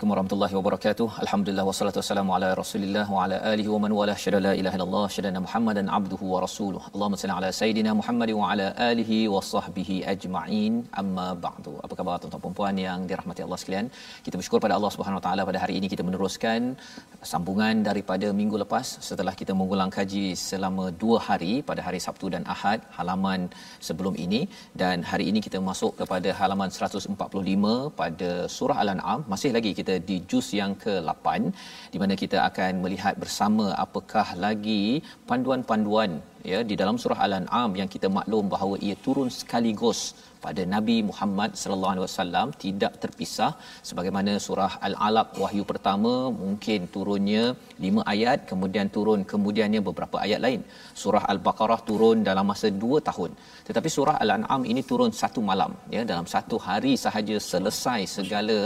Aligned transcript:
Assalamualaikum 0.00 0.16
warahmatullahi 0.16 0.54
wabarakatuh. 0.58 1.06
Alhamdulillah 1.24 1.64
wassalatu 1.68 1.98
wassalamu 2.00 2.30
ala 2.36 2.48
Rasulillah 2.60 3.02
wa 3.14 3.24
ala 3.24 3.36
alihi 3.50 3.68
wa 3.72 3.80
man 3.84 3.92
wala 3.98 4.14
syada 4.22 4.38
la 4.46 4.52
ilaha 4.60 4.76
illallah 4.78 5.02
syada 5.16 5.40
Muhammadan 5.46 5.86
abduhu 5.96 6.24
wa 6.34 6.38
rasuluh. 6.44 6.80
Allahumma 6.94 7.18
salli 7.22 7.34
ala 7.38 7.48
sayidina 7.58 7.90
Muhammad 7.98 8.30
wa 8.38 8.46
ala 8.52 8.66
alihi 8.90 9.18
wa 9.34 9.42
sahbihi 9.50 9.96
ajma'in. 10.12 10.72
Amma 11.02 11.26
ba'du. 11.44 11.74
Apa 11.84 11.92
khabar 11.98 12.16
tuan-tuan 12.22 12.42
dan 12.46 12.56
puan 12.60 12.78
yang 12.86 13.04
dirahmati 13.10 13.44
Allah 13.46 13.58
sekalian? 13.62 13.92
Kita 14.24 14.40
bersyukur 14.40 14.60
pada 14.64 14.74
Allah 14.78 14.92
Subhanahu 14.96 15.20
wa 15.20 15.24
taala 15.26 15.44
pada 15.50 15.60
hari 15.64 15.76
ini 15.80 15.92
kita 15.94 16.06
meneruskan 16.08 16.80
sambungan 17.30 17.76
daripada 17.88 18.28
minggu 18.40 18.56
lepas 18.62 18.86
setelah 19.08 19.34
kita 19.40 19.52
mengulang 19.60 19.90
kaji 19.96 20.24
selama 20.48 20.84
dua 21.02 21.18
hari 21.28 21.52
pada 21.68 21.82
hari 21.86 22.00
Sabtu 22.06 22.26
dan 22.34 22.44
Ahad 22.54 22.80
halaman 22.98 23.40
sebelum 23.88 24.14
ini. 24.24 24.40
Dan 24.82 25.04
hari 25.10 25.26
ini 25.30 25.40
kita 25.46 25.60
masuk 25.70 25.92
kepada 26.00 26.32
halaman 26.40 26.70
145 26.72 27.92
pada 28.00 28.30
surah 28.56 28.78
Al-An'am. 28.84 29.20
Masih 29.32 29.52
lagi 29.56 29.72
kita 29.80 29.96
di 30.10 30.18
juz 30.30 30.48
yang 30.60 30.74
ke-8 30.84 31.26
di 31.92 32.00
mana 32.02 32.16
kita 32.22 32.40
akan 32.48 32.72
melihat 32.84 33.16
bersama 33.24 33.68
apakah 33.86 34.26
lagi 34.46 34.84
panduan-panduan 35.30 36.12
ya 36.52 36.58
di 36.70 36.74
dalam 36.80 36.96
surah 37.02 37.20
Al-An'am 37.26 37.70
yang 37.80 37.88
kita 37.94 38.08
maklum 38.18 38.44
bahawa 38.54 38.74
ia 38.86 38.96
turun 39.06 39.28
sekaligus 39.38 40.00
pada 40.44 40.62
Nabi 40.74 40.96
Muhammad 41.08 41.50
sallallahu 41.60 41.92
alaihi 41.94 42.04
wasallam 42.06 42.46
tidak 42.64 42.92
terpisah. 43.02 43.50
Sebagaimana 43.88 44.32
surah 44.46 44.72
Al-Alaq 44.88 45.28
wahyu 45.42 45.64
pertama 45.70 46.12
mungkin 46.42 46.88
turunnya 46.94 47.44
5 47.88 48.04
ayat 48.12 48.38
kemudian 48.50 48.88
turun 48.96 49.20
kemudiannya 49.32 49.80
beberapa 49.88 50.16
ayat 50.26 50.40
lain. 50.46 50.62
Surah 51.02 51.24
Al-Baqarah 51.32 51.80
turun 51.90 52.18
dalam 52.28 52.46
masa 52.52 52.70
2 52.84 53.08
tahun. 53.08 53.32
Tetapi 53.68 53.88
surah 53.96 54.16
Al-An'am 54.24 54.64
ini 54.72 54.84
turun 54.90 55.12
satu 55.22 55.42
malam 55.50 55.74
ya 55.96 56.04
dalam 56.12 56.26
satu 56.34 56.58
hari 56.68 56.94
sahaja 57.04 57.36
selesai 57.50 58.00
segala 58.16 58.58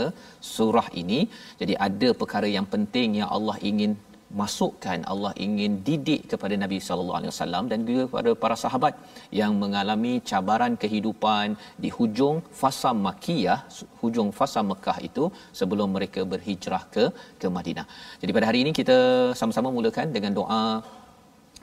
surah 0.55 0.87
ini. 1.03 1.19
Jadi 1.61 1.75
ada 1.87 2.11
perkara 2.21 2.47
yang 2.57 2.67
penting 2.75 3.19
yang 3.21 3.29
Allah 3.37 3.57
ingin 3.71 3.93
masukkan 4.41 4.99
Allah 5.11 5.31
ingin 5.45 5.71
didik 5.87 6.21
kepada 6.31 6.55
Nabi 6.63 6.77
sallallahu 6.87 7.17
alaihi 7.19 7.31
wasallam 7.33 7.63
dan 7.71 7.79
juga 7.87 8.03
kepada 8.09 8.31
para 8.43 8.55
sahabat 8.63 8.93
yang 9.39 9.53
mengalami 9.63 10.13
cabaran 10.29 10.73
kehidupan 10.83 11.55
di 11.83 11.89
hujung 11.97 12.37
fasa 12.61 12.91
Makkiyah 13.05 13.59
hujung 14.01 14.29
fasa 14.39 14.61
Mekah 14.71 14.97
itu 15.09 15.25
sebelum 15.59 15.89
mereka 15.97 16.23
berhijrah 16.33 16.83
ke 16.95 17.05
ke 17.41 17.49
Madinah. 17.57 17.87
Jadi 18.21 18.31
pada 18.37 18.49
hari 18.49 18.61
ini 18.65 18.73
kita 18.79 18.97
sama-sama 19.41 19.71
mulakan 19.77 20.09
dengan 20.17 20.33
doa 20.39 20.63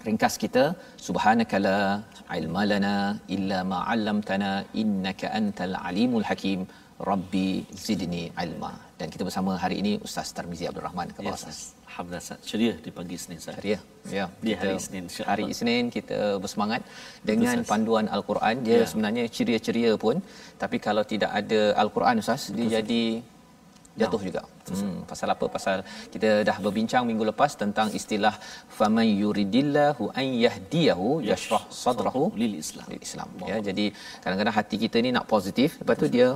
ringkas 0.06 0.36
kita 0.44 0.64
subhanakala 1.06 1.76
ilmalana 2.38 2.94
illa 3.36 3.58
ma 3.72 3.80
'allamtana 3.90 4.52
innaka 4.82 5.32
antal 5.40 5.76
alimul 5.90 6.26
hakim 6.30 6.62
rabbi 7.10 7.50
zidni 7.84 8.24
ilma. 8.46 8.72
Dan 8.98 9.10
kita 9.14 9.22
bersama 9.28 9.52
hari 9.62 9.78
ini 9.82 9.92
Ustaz 10.08 10.30
Tarmizi 10.38 10.66
Abdul 10.70 10.86
Rahman. 10.88 11.08
Khabar 11.14 11.32
Yes, 11.32 11.44
Alhamdulillah 11.44 11.81
Ustaz. 12.00 12.38
Ceria 12.50 12.74
di 12.84 12.90
pagi 12.98 13.16
Senin 13.22 13.38
Ustaz. 13.42 13.56
Ceria. 13.58 13.78
Ya, 14.18 14.24
Di 14.44 14.50
kita- 14.52 14.60
hari 14.60 14.74
Isnin, 14.82 15.04
Hari. 15.30 15.44
Isnin 15.54 15.84
kita 15.96 16.18
bersemangat 16.42 16.80
dengan 17.30 17.56
Ustaz. 17.58 17.70
panduan 17.70 18.06
Al-Quran. 18.16 18.54
Dia 18.66 18.78
Ya. 18.82 18.86
sebenarnya 18.90 19.24
ceria-ceria 19.36 19.92
pun, 20.04 20.16
tapi 20.62 20.76
kalau 20.86 21.04
tidak 21.12 21.30
ada 21.40 21.60
Al-Quran 21.82 22.16
Ustaz, 22.24 22.42
dia 22.56 22.66
jadi 22.80 23.02
jatuh 24.00 24.22
juga. 24.28 24.42
Hmm, 24.72 25.04
pasal 25.10 25.28
apa? 25.34 25.46
Pasal 25.56 25.76
kita 26.14 26.28
dah 26.48 26.56
berbincang 26.64 27.02
minggu 27.08 27.24
lepas 27.30 27.52
tentang 27.62 27.88
istilah 27.98 28.34
faman 28.76 29.04
yuridillahu 29.22 30.04
an 30.20 30.26
yahdiyahu 30.44 31.08
yashrah 31.30 31.64
sadrahu 31.82 32.22
lil 32.42 32.54
Islam. 32.62 32.86
lil 32.92 33.02
Islam. 33.08 33.28
Ya, 33.50 33.56
jadi 33.68 33.86
kadang-kadang 34.22 34.54
hati 34.60 34.76
kita 34.84 34.96
ni 35.04 35.10
nak 35.16 35.26
positif, 35.34 35.76
lepas 35.80 35.96
tu 36.02 36.08
dia 36.16 36.28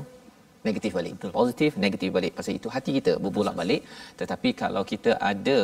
negatif 0.69 0.93
balik. 0.99 1.15
Betul. 1.17 1.33
Positif, 1.41 1.71
negatif 1.85 2.09
balik. 2.17 2.33
Pasal 2.39 2.55
itu 2.61 2.69
hati 2.77 2.91
kita 2.99 3.13
berbolak-balik. 3.25 3.83
Tetapi 4.21 4.51
kalau 4.63 4.83
kita 4.93 5.13
ada 5.33 5.59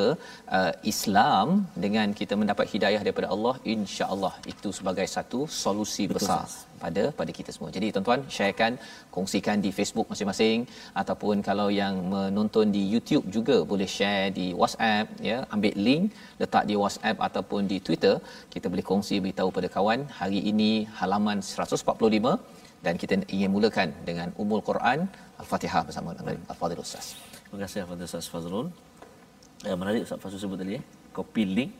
uh, 0.58 0.72
Islam 0.92 1.46
dengan 1.84 2.08
kita 2.20 2.36
mendapat 2.42 2.66
hidayah 2.74 3.00
daripada 3.06 3.30
Allah, 3.34 3.54
insya-Allah 3.74 4.34
itu 4.52 4.70
sebagai 4.78 5.06
satu 5.16 5.40
solusi 5.62 6.06
Betul, 6.06 6.16
besar 6.18 6.44
pada 6.82 7.02
pada 7.18 7.30
kita 7.38 7.50
semua. 7.54 7.70
Jadi 7.76 7.86
tuan-tuan 7.94 8.20
sharekan, 8.36 8.72
kongsikan 9.14 9.58
di 9.64 9.70
Facebook 9.78 10.06
masing-masing 10.12 10.58
ataupun 11.02 11.36
kalau 11.48 11.68
yang 11.80 11.94
menonton 12.14 12.66
di 12.76 12.82
YouTube 12.92 13.26
juga 13.36 13.56
boleh 13.72 13.88
share 13.96 14.26
di 14.38 14.46
WhatsApp 14.60 15.06
ya, 15.30 15.38
ambil 15.54 15.76
link 15.86 16.02
letak 16.42 16.64
di 16.70 16.76
WhatsApp 16.82 17.22
ataupun 17.28 17.62
di 17.72 17.78
Twitter, 17.86 18.14
kita 18.54 18.66
boleh 18.72 18.86
kongsi 18.90 19.16
beritahu 19.24 19.50
pada 19.58 19.70
kawan 19.76 20.02
hari 20.20 20.42
ini 20.52 20.72
halaman 21.00 21.38
145 21.52 22.61
dan 22.84 22.94
kita 23.02 23.14
ingin 23.34 23.50
mulakan 23.56 23.88
dengan 24.08 24.28
Ummul 24.42 24.62
Quran 24.70 24.98
Al-Fatihah 25.42 25.82
bersama 25.88 26.10
dengan 26.18 26.36
Al-Fadhil 26.52 26.82
Ustaz. 26.86 27.06
Terima 27.46 27.58
kasih 27.64 27.78
kepada 27.84 28.02
Ustaz 28.10 28.26
Fazrul. 28.32 28.66
Eh, 29.68 29.76
menarik 29.80 30.02
Ustaz 30.06 30.18
Fazrul 30.22 30.42
sebut 30.44 30.58
tadi 30.62 30.74
eh. 30.80 30.84
Copy 31.16 31.42
link 31.56 31.72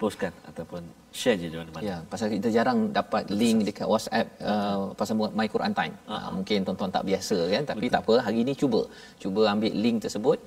postkan 0.00 0.32
ataupun 0.50 0.82
share 1.20 1.36
je 1.40 1.48
di 1.52 1.56
mana-mana. 1.60 1.84
Ya, 1.90 1.96
pasal 2.12 2.26
kita 2.34 2.48
jarang 2.56 2.78
dapat 2.98 3.24
link 3.40 3.58
dekat 3.68 3.86
WhatsApp 3.92 4.26
uh, 4.50 4.78
pasal 5.00 5.14
buat 5.20 5.32
My 5.38 5.46
Quran 5.54 5.72
Time. 5.80 5.94
Uh, 6.08 6.28
mungkin 6.36 6.58
tuan-tuan 6.66 6.92
tak 6.96 7.04
biasa 7.10 7.36
kan, 7.52 7.62
tapi 7.70 7.86
Betul. 7.86 7.94
tak 7.94 8.02
apa, 8.06 8.14
hari 8.26 8.38
ini 8.44 8.52
cuba. 8.62 8.80
Cuba 9.22 9.42
ambil 9.52 9.72
link 9.84 9.98
tersebut, 10.04 10.38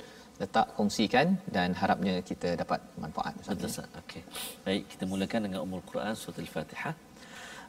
letak 0.42 0.68
kongsikan 0.78 1.28
dan 1.56 1.70
harapnya 1.82 2.14
kita 2.30 2.58
dapat 2.62 2.82
manfaat. 3.04 3.34
Betul 3.46 3.70
Ustaz. 3.70 3.88
Okey. 4.02 4.22
Baik, 4.66 4.84
kita 4.92 5.04
mulakan 5.12 5.40
dengan 5.46 5.60
Ummul 5.66 5.86
Quran 5.92 6.14
surah 6.22 6.42
Al-Fatihah. 6.46 6.94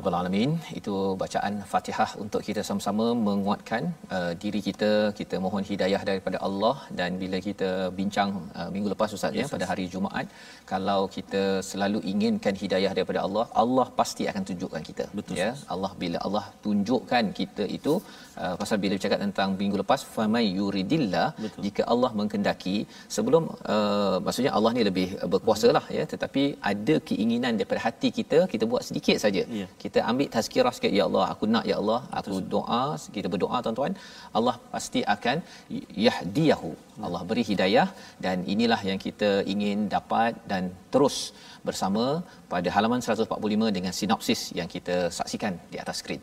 rabbal 0.00 0.16
alamin. 0.20 0.52
Itu 0.80 0.94
bacaan 1.22 1.54
Fatihah 1.72 2.10
untuk 2.24 2.42
kita 2.48 2.62
sama-sama 2.68 3.06
menguatkan 3.28 3.82
uh, 4.16 4.32
diri 4.42 4.60
kita. 4.68 4.90
Kita 5.20 5.36
mohon 5.44 5.64
hidayah 5.70 6.02
daripada 6.10 6.38
Allah 6.48 6.76
dan 7.00 7.20
bila 7.22 7.40
kita 7.48 7.70
bincang 8.00 8.30
uh, 8.58 8.68
minggu 8.74 8.90
lepas 8.94 9.16
ustaz 9.18 9.38
ya 9.40 9.46
pada 9.54 9.66
hari 9.70 9.86
Jumaat 9.94 10.26
kalau 10.72 11.00
kita 11.16 11.42
selalu 11.70 12.00
inginkan 12.12 12.54
hidayah 12.62 12.92
daripada 12.98 13.20
Allah, 13.26 13.44
Allah 13.62 13.86
pasti 14.00 14.24
akan 14.32 14.42
tunjukkan 14.50 14.82
kita. 14.88 15.06
Betul, 15.18 15.40
ya. 15.42 15.50
Allah 15.74 15.92
bila 16.02 16.18
Allah 16.26 16.44
tunjukkan 16.66 17.24
kita 17.40 17.66
itu 17.78 17.94
uh, 18.44 18.54
pasal 18.60 18.76
bila 18.82 18.94
bercakap 18.98 19.20
tentang 19.24 19.50
minggu 19.60 19.76
lepas 19.82 20.00
famay 20.14 20.44
yuridillah 20.58 21.28
Betul. 21.44 21.62
jika 21.66 21.82
Allah 21.92 22.10
mengkendaki 22.20 22.76
sebelum 23.16 23.44
uh, 23.74 24.16
maksudnya 24.26 24.52
Allah 24.58 24.72
ni 24.76 24.84
lebih 24.90 25.08
uh, 25.22 25.28
berkuasa 25.34 25.68
lah 25.76 25.84
ya. 25.98 26.04
Tetapi 26.12 26.44
ada 26.72 26.96
keinginan 27.10 27.52
daripada 27.60 27.82
hati 27.86 28.10
kita 28.18 28.40
kita 28.54 28.66
buat 28.72 28.84
sedikit 28.88 29.18
saja. 29.24 29.44
Ya. 29.60 29.66
kita 29.82 29.98
ambil 30.10 30.28
tazkirah 30.36 30.74
sikit 30.76 30.92
ya 30.98 31.04
Allah 31.08 31.24
aku 31.32 31.44
nak 31.54 31.64
ya 31.70 31.76
Allah 31.82 32.00
aku 32.20 32.38
doa 32.54 32.82
kita 33.16 33.28
berdoa 33.34 33.60
tuan-tuan. 33.66 33.94
Allah 34.38 34.56
pasti 34.74 35.02
akan 35.16 35.38
yahdiyahu. 36.06 36.72
Allah 37.06 37.22
beri 37.28 37.44
hidayah 37.50 37.88
dan 38.24 38.38
inilah 38.54 38.80
yang 38.90 38.98
kita 39.06 39.30
ingin 39.52 39.78
dapat 39.96 40.32
dan 40.50 40.64
terus 40.94 41.16
bersama 41.68 42.04
pada 42.52 42.68
halaman 42.76 43.00
145 43.06 43.76
dengan 43.76 43.92
sinopsis 44.00 44.42
yang 44.58 44.68
kita 44.74 44.96
saksikan 45.18 45.54
di 45.72 45.78
atas 45.82 45.98
skrin 46.02 46.22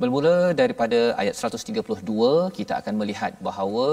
Bermula 0.00 0.36
daripada 0.60 0.98
ayat 1.22 1.34
132 1.36 2.56
kita 2.58 2.72
akan 2.80 2.94
melihat 3.00 3.32
bahawa 3.46 3.86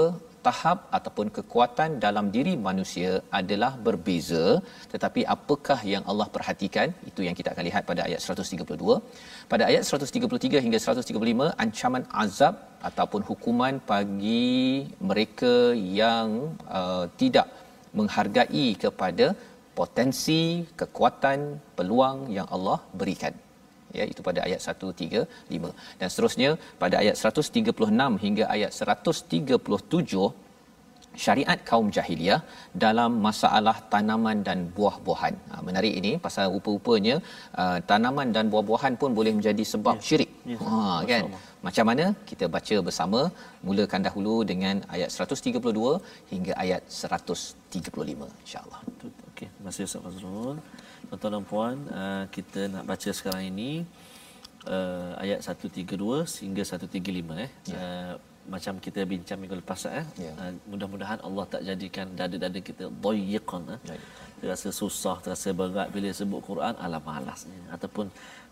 tahap 0.46 0.78
ataupun 0.96 1.26
kekuatan 1.36 1.90
dalam 2.04 2.26
diri 2.36 2.54
manusia 2.68 3.10
adalah 3.40 3.72
berbeza. 3.86 4.44
Tetapi 4.92 5.20
apakah 5.34 5.78
yang 5.92 6.04
Allah 6.10 6.28
perhatikan? 6.36 6.88
Itu 7.10 7.20
yang 7.26 7.36
kita 7.40 7.52
akan 7.52 7.64
lihat 7.68 7.84
pada 7.90 8.02
ayat 8.08 8.20
132 8.24 8.96
pada 9.52 9.64
ayat 9.70 9.82
133 9.84 10.64
hingga 10.64 10.80
135 10.86 11.50
ancaman 11.64 12.06
azab 12.24 12.56
ataupun 12.90 13.22
hukuman 13.30 13.76
bagi 13.92 14.56
mereka 15.10 15.54
yang 16.00 16.56
uh, 16.80 17.04
tidak 17.20 17.46
menghargai 17.98 18.66
kepada 18.86 19.28
potensi 19.78 20.40
kekuatan 20.80 21.40
peluang 21.76 22.18
yang 22.38 22.48
Allah 22.56 22.78
berikan 23.00 23.34
ya 23.98 24.04
itu 24.12 24.20
pada 24.28 24.40
ayat 24.48 24.60
135 24.66 25.72
dan 26.00 26.06
seterusnya 26.12 26.50
pada 26.82 26.96
ayat 27.02 27.16
136 27.24 28.22
hingga 28.26 28.44
ayat 28.56 28.70
137 28.82 30.30
syariat 31.24 31.58
kaum 31.68 31.86
jahiliah 31.96 32.38
dalam 32.84 33.10
masalah 33.26 33.74
tanaman 33.92 34.38
dan 34.48 34.58
buah-buahan. 34.76 35.34
Ha, 35.50 35.54
menarik 35.68 35.94
ini 36.00 36.12
pasal 36.26 36.44
rupa-rupanya 36.54 37.16
uh, 37.62 37.78
tanaman 37.90 38.28
dan 38.36 38.44
buah-buahan 38.52 38.94
pun 39.00 39.10
boleh 39.18 39.32
menjadi 39.38 39.64
sebab 39.72 39.96
Ya. 39.98 40.04
syirik. 40.08 40.30
Ya. 40.52 40.58
Ha 40.66 41.02
kan. 41.10 41.24
Macam 41.66 41.84
mana 41.90 42.04
kita 42.30 42.46
baca 42.56 42.76
bersama 42.88 43.20
mulakan 43.66 44.02
dahulu 44.06 44.34
dengan 44.50 44.76
ayat 44.96 45.10
132 45.16 45.98
hingga 46.32 46.52
ayat 46.64 46.82
135 47.00 48.30
insya-Allah. 48.44 48.80
Okey, 49.30 49.48
terima 49.54 49.68
kasih 49.72 49.84
Ustaz 49.90 50.02
Fazrul. 50.06 50.56
Tuan-tuan 51.10 51.32
dan 51.34 51.42
puan, 51.42 51.76
uh, 51.90 52.24
kita 52.30 52.70
nak 52.70 52.86
baca 52.86 53.10
sekarang 53.10 53.50
ini 53.50 53.82
uh, 54.70 55.18
ayat 55.18 55.42
132 55.42 55.98
hingga 56.46 56.62
135 56.62 56.86
eh. 57.44 57.50
Ya. 57.66 57.74
Uh, 57.74 58.14
macam 58.46 58.78
kita 58.78 59.02
bincang 59.02 59.42
minggu 59.42 59.58
lepas 59.58 59.90
eh. 59.90 60.06
Ya. 60.14 60.32
Uh, 60.38 60.54
mudah-mudahan 60.70 61.18
Allah 61.26 61.44
tak 61.50 61.66
jadikan 61.66 62.14
dada-dada 62.14 62.62
kita 62.62 62.94
dayiqan 62.94 63.62
eh. 63.74 63.80
Ya. 63.90 63.98
Terasa 64.40 64.68
susah, 64.80 65.16
terasa 65.24 65.48
berat 65.60 65.88
bila 65.94 66.08
sebut 66.18 66.40
Quran, 66.48 66.74
alah 66.84 67.00
malasnya 67.08 67.60
ataupun 67.76 68.06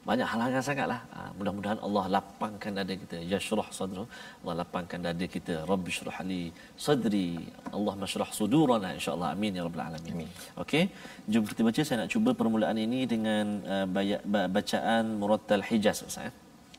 banyak 0.09 0.29
halangan 0.33 0.63
sangatlah. 0.67 1.01
Uh, 1.17 1.31
mudah-mudahan 1.37 1.79
Allah 1.87 2.05
lapangkan 2.17 2.73
dada 2.79 2.95
kita. 3.03 3.19
Yashrah 3.33 3.69
sadra. 3.79 4.05
Allah 4.41 4.55
lapangkan 4.61 4.99
dada 5.07 5.27
kita. 5.35 5.55
Rabbi 5.71 5.91
shrah 5.97 6.19
li 6.31 6.43
sadri. 6.87 7.29
Allah 7.77 7.95
mashrah 8.03 8.31
sudurana 8.39 8.91
insya-Allah. 8.99 9.29
Amin 9.37 9.59
ya 9.59 9.63
rabbal 9.67 9.85
alamin. 9.89 10.13
Amin. 10.15 10.31
Okey, 10.63 10.85
jom 11.33 11.45
kita 11.51 11.61
baca. 11.69 11.81
Saya 11.89 11.99
nak 12.01 12.11
cuba 12.15 12.33
permulaan 12.41 12.79
ini 12.87 13.01
dengan 13.15 13.47
uh, 13.75 13.87
baya, 13.97 14.19
bacaan 14.57 15.05
Murattal 15.21 15.65
Hijaz 15.69 16.01
Ustaz. 16.09 16.29
Eh? 16.29 16.35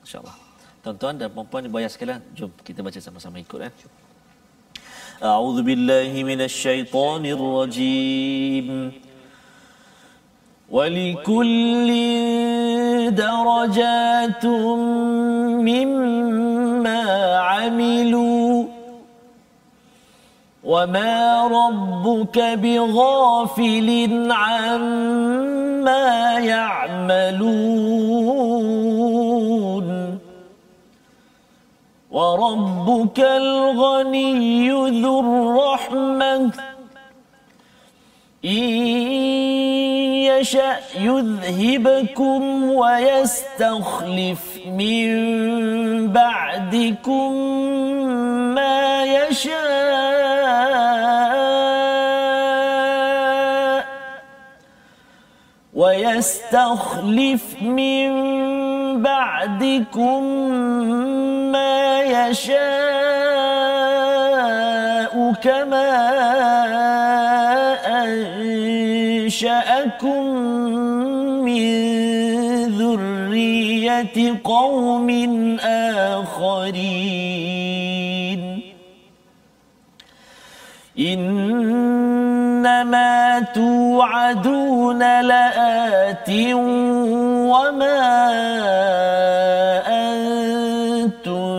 InsyaAllah. 0.06 0.36
Tuan-tuan 0.84 1.16
dan 1.22 1.30
puan-puan 1.36 1.64
ibu 1.70 1.78
ayah 1.82 1.92
sekalian, 1.96 2.22
jom 2.38 2.50
kita 2.68 2.80
baca 2.88 3.00
sama-sama 3.08 3.38
ikut. 3.46 3.62
Eh? 3.68 3.74
أعوذ 5.24 5.62
بالله 5.62 6.24
من 6.24 6.42
الشيطان 6.42 7.26
الرجيم. 7.26 8.92
ولكل 10.72 11.90
درجات 13.12 14.46
مما 15.68 17.04
عملوا 17.38 18.66
وما 20.64 21.48
ربك 21.48 22.40
بغافل 22.40 24.28
عما 24.32 26.08
يعملون. 26.40 27.60
وربك 32.12 33.20
الغني 33.20 34.70
ذو 35.02 35.20
الرحمة. 35.20 36.52
إن 38.46 38.52
يشأ 40.32 40.80
يذهبكم 41.00 42.72
ويستخلف 42.72 44.60
من 44.66 45.08
بعدكم 46.08 47.34
ما 48.56 49.04
يشاء. 49.04 50.29
ويستخلف 55.80 57.62
من 57.62 58.10
بعدكم 59.02 60.24
ما 61.52 62.02
يشاء 62.02 62.60
كما 65.44 65.92
أنشأكم 69.24 70.24
من 71.48 71.66
ذرية 72.78 74.42
قوم 74.44 75.10
آخرين. 75.64 77.29
توعدون 83.54 85.22
لآت 85.22 86.30
وما 87.54 88.02
أنتم 89.88 91.50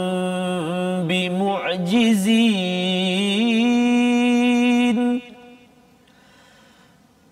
بمعجزين. 1.09 2.61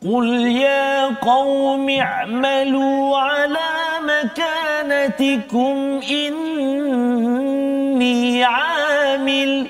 قل 0.02 0.28
يا 0.46 1.06
قوم 1.06 1.90
اعملوا 1.90 3.18
على 3.18 3.70
مكانتكم 4.12 5.76
إني 6.10 7.64
عامل 8.44 9.66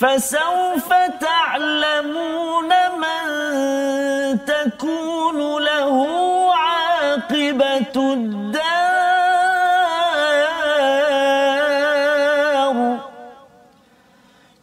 فسوف 0.00 0.88
تعلمون 1.20 2.70
من 3.02 3.26
تكون 4.46 5.38
له 5.62 5.96
عاقبة 6.54 7.94
الدار. 7.96 8.64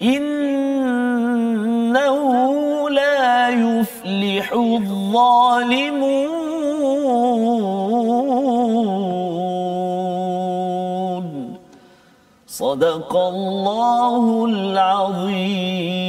إنه 0.01 1.29
لا 2.89 3.49
يفلح 3.49 4.51
الظالمون. 4.53 6.30
صدق 12.50 13.12
الله 13.34 14.24
العظيم 14.52 16.06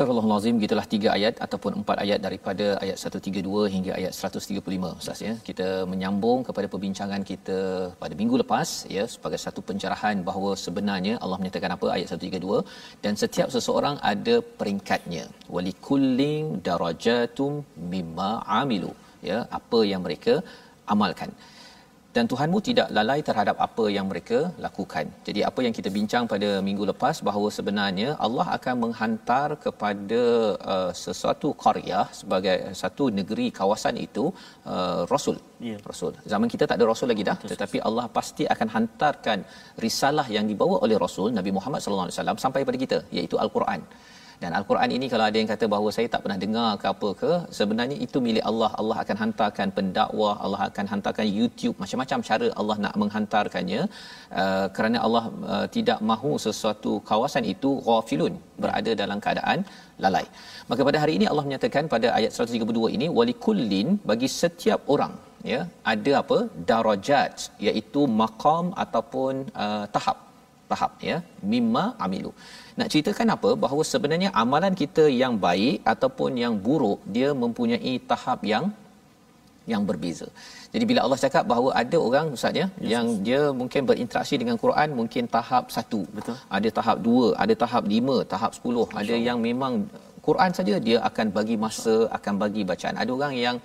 Surah 0.00 0.14
Al-Azim 0.26 0.56
gitulah 0.62 0.84
tiga 0.92 1.08
ayat 1.16 1.34
ataupun 1.44 1.72
empat 1.80 1.96
ayat 2.04 2.18
daripada 2.26 2.66
ayat 2.84 2.96
132 3.08 3.72
hingga 3.74 3.92
ayat 3.98 4.12
135 4.28 4.92
Ustaz 5.00 5.18
ya. 5.26 5.32
Kita 5.48 5.66
menyambung 5.92 6.38
kepada 6.48 6.66
perbincangan 6.72 7.22
kita 7.30 7.58
pada 8.02 8.14
minggu 8.20 8.36
lepas 8.42 8.68
ya 8.96 9.04
sebagai 9.14 9.40
satu 9.44 9.60
pencerahan 9.68 10.16
bahawa 10.28 10.50
sebenarnya 10.64 11.14
Allah 11.24 11.38
menyatakan 11.42 11.74
apa 11.76 11.88
ayat 11.96 12.08
132 12.16 12.62
dan 13.04 13.12
setiap 13.22 13.48
seseorang 13.56 13.96
ada 14.12 14.36
peringkatnya. 14.60 15.24
Walikullin 15.56 16.46
darajatum 16.68 17.52
mimma 17.94 18.32
amilu. 18.60 18.92
ya 19.30 19.38
apa 19.58 19.78
yang 19.92 20.02
mereka 20.06 20.34
amalkan 20.92 21.30
dan 22.15 22.25
Tuhanmu 22.31 22.59
tidak 22.67 22.87
lalai 22.97 23.19
terhadap 23.27 23.55
apa 23.65 23.85
yang 23.95 24.05
mereka 24.11 24.39
lakukan. 24.65 25.05
Jadi 25.27 25.39
apa 25.49 25.59
yang 25.65 25.73
kita 25.77 25.89
bincang 25.97 26.23
pada 26.33 26.49
minggu 26.67 26.83
lepas 26.91 27.15
bahawa 27.27 27.49
sebenarnya 27.57 28.09
Allah 28.27 28.45
akan 28.57 28.75
menghantar 28.83 29.47
kepada 29.65 30.21
uh, 30.73 30.91
sesuatu 31.05 31.49
qaryah 31.63 32.05
sebagai 32.19 32.55
satu 32.81 33.07
negeri 33.19 33.47
kawasan 33.59 33.97
itu 34.07 34.25
uh, 34.73 35.01
rasul. 35.15 35.37
Ya. 35.69 35.77
Rasul. 35.91 36.13
Zaman 36.33 36.47
kita 36.53 36.63
tak 36.69 36.77
ada 36.79 36.87
rasul 36.93 37.09
lagi 37.13 37.25
dah, 37.29 37.37
tetapi 37.51 37.77
Allah 37.89 38.05
pasti 38.17 38.43
akan 38.53 38.69
hantarkan 38.75 39.41
risalah 39.85 40.27
yang 40.37 40.47
dibawa 40.51 40.77
oleh 40.87 40.97
rasul 41.05 41.29
Nabi 41.39 41.53
Muhammad 41.57 41.81
sallallahu 41.83 42.07
alaihi 42.07 42.19
wasallam 42.19 42.39
sampai 42.45 42.63
pada 42.69 42.79
kita 42.85 42.99
iaitu 43.17 43.37
al-Quran. 43.45 43.81
Dan 44.41 44.51
Al-Quran 44.59 44.89
ini 44.97 45.05
kalau 45.13 45.25
ada 45.29 45.37
yang 45.41 45.49
kata 45.51 45.65
bahawa 45.73 45.89
saya 45.97 46.07
tak 46.13 46.21
pernah 46.23 46.37
dengar 46.43 46.69
ke 46.81 46.85
apa 46.93 47.09
ke, 47.21 47.31
sebenarnya 47.57 47.97
itu 48.05 48.17
milik 48.27 48.45
Allah. 48.51 48.71
Allah 48.81 48.97
akan 49.03 49.17
hantarkan 49.23 49.69
pendakwah, 49.77 50.33
Allah 50.45 50.61
akan 50.69 50.85
hantarkan 50.93 51.27
YouTube, 51.37 51.75
macam-macam 51.83 52.19
cara 52.29 52.47
Allah 52.59 52.77
nak 52.85 52.95
menghantarkannya 53.03 53.81
uh, 54.41 54.67
kerana 54.77 54.97
Allah 55.07 55.23
uh, 55.53 55.65
tidak 55.75 56.01
mahu 56.11 56.33
sesuatu 56.47 56.93
kawasan 57.11 57.45
itu 57.53 57.71
ghafilun, 57.87 58.35
berada 58.63 58.93
dalam 59.03 59.21
keadaan 59.25 59.61
lalai. 60.05 60.25
Maka 60.69 60.81
pada 60.89 60.99
hari 61.03 61.15
ini 61.19 61.27
Allah 61.31 61.45
menyatakan 61.47 61.85
pada 61.95 62.09
ayat 62.19 62.31
132 62.33 62.95
ini 62.97 63.07
walikullin 63.19 63.89
bagi 64.11 64.29
setiap 64.41 64.81
orang 64.95 65.15
ya 65.51 65.59
ada 65.93 66.11
apa 66.21 66.37
darajat 66.69 67.33
iaitu 67.67 68.03
maqam 68.21 68.67
ataupun 68.83 69.33
uh, 69.63 69.85
tahap 69.95 70.17
tahap 70.71 70.91
ya 71.09 71.17
mimma 71.51 71.83
amilu 72.05 72.31
nak 72.79 72.87
ceritakan 72.91 73.27
apa 73.35 73.49
bahawa 73.63 73.83
sebenarnya 73.91 74.29
amalan 74.43 74.73
kita 74.81 75.03
yang 75.21 75.35
baik 75.45 75.75
ataupun 75.93 76.31
yang 76.43 76.55
buruk 76.65 76.99
dia 77.15 77.29
mempunyai 77.43 77.93
tahap 78.11 78.41
yang 78.53 78.65
yang 79.71 79.83
berbeza. 79.89 80.27
Jadi 80.73 80.83
bila 80.89 80.99
Allah 81.05 81.19
cakap 81.25 81.43
bahawa 81.51 81.69
ada 81.81 81.97
orang 82.07 82.25
ustaz 82.37 82.53
ya 82.61 82.67
yes, 82.67 82.89
yang 82.93 83.05
dia 83.27 83.41
mungkin 83.59 83.81
berinteraksi 83.89 84.35
dengan 84.41 84.57
Quran 84.63 84.89
mungkin 84.99 85.23
tahap 85.35 85.73
1. 85.73 86.15
Betul. 86.17 86.35
Ada 86.57 86.69
tahap 86.77 86.97
2, 87.07 87.43
ada 87.43 87.53
tahap 87.63 87.83
5, 87.95 88.31
tahap 88.33 88.51
10, 88.59 88.99
ada 89.01 89.15
yang 89.27 89.39
memang 89.47 89.73
Quran 90.27 90.51
saja 90.57 90.75
dia 90.87 90.97
akan 91.09 91.27
bagi 91.37 91.55
masa 91.63 91.95
akan 92.17 92.33
bagi 92.43 92.61
bacaan. 92.71 92.95
Ada 93.01 93.11
orang 93.17 93.33
yang 93.45 93.55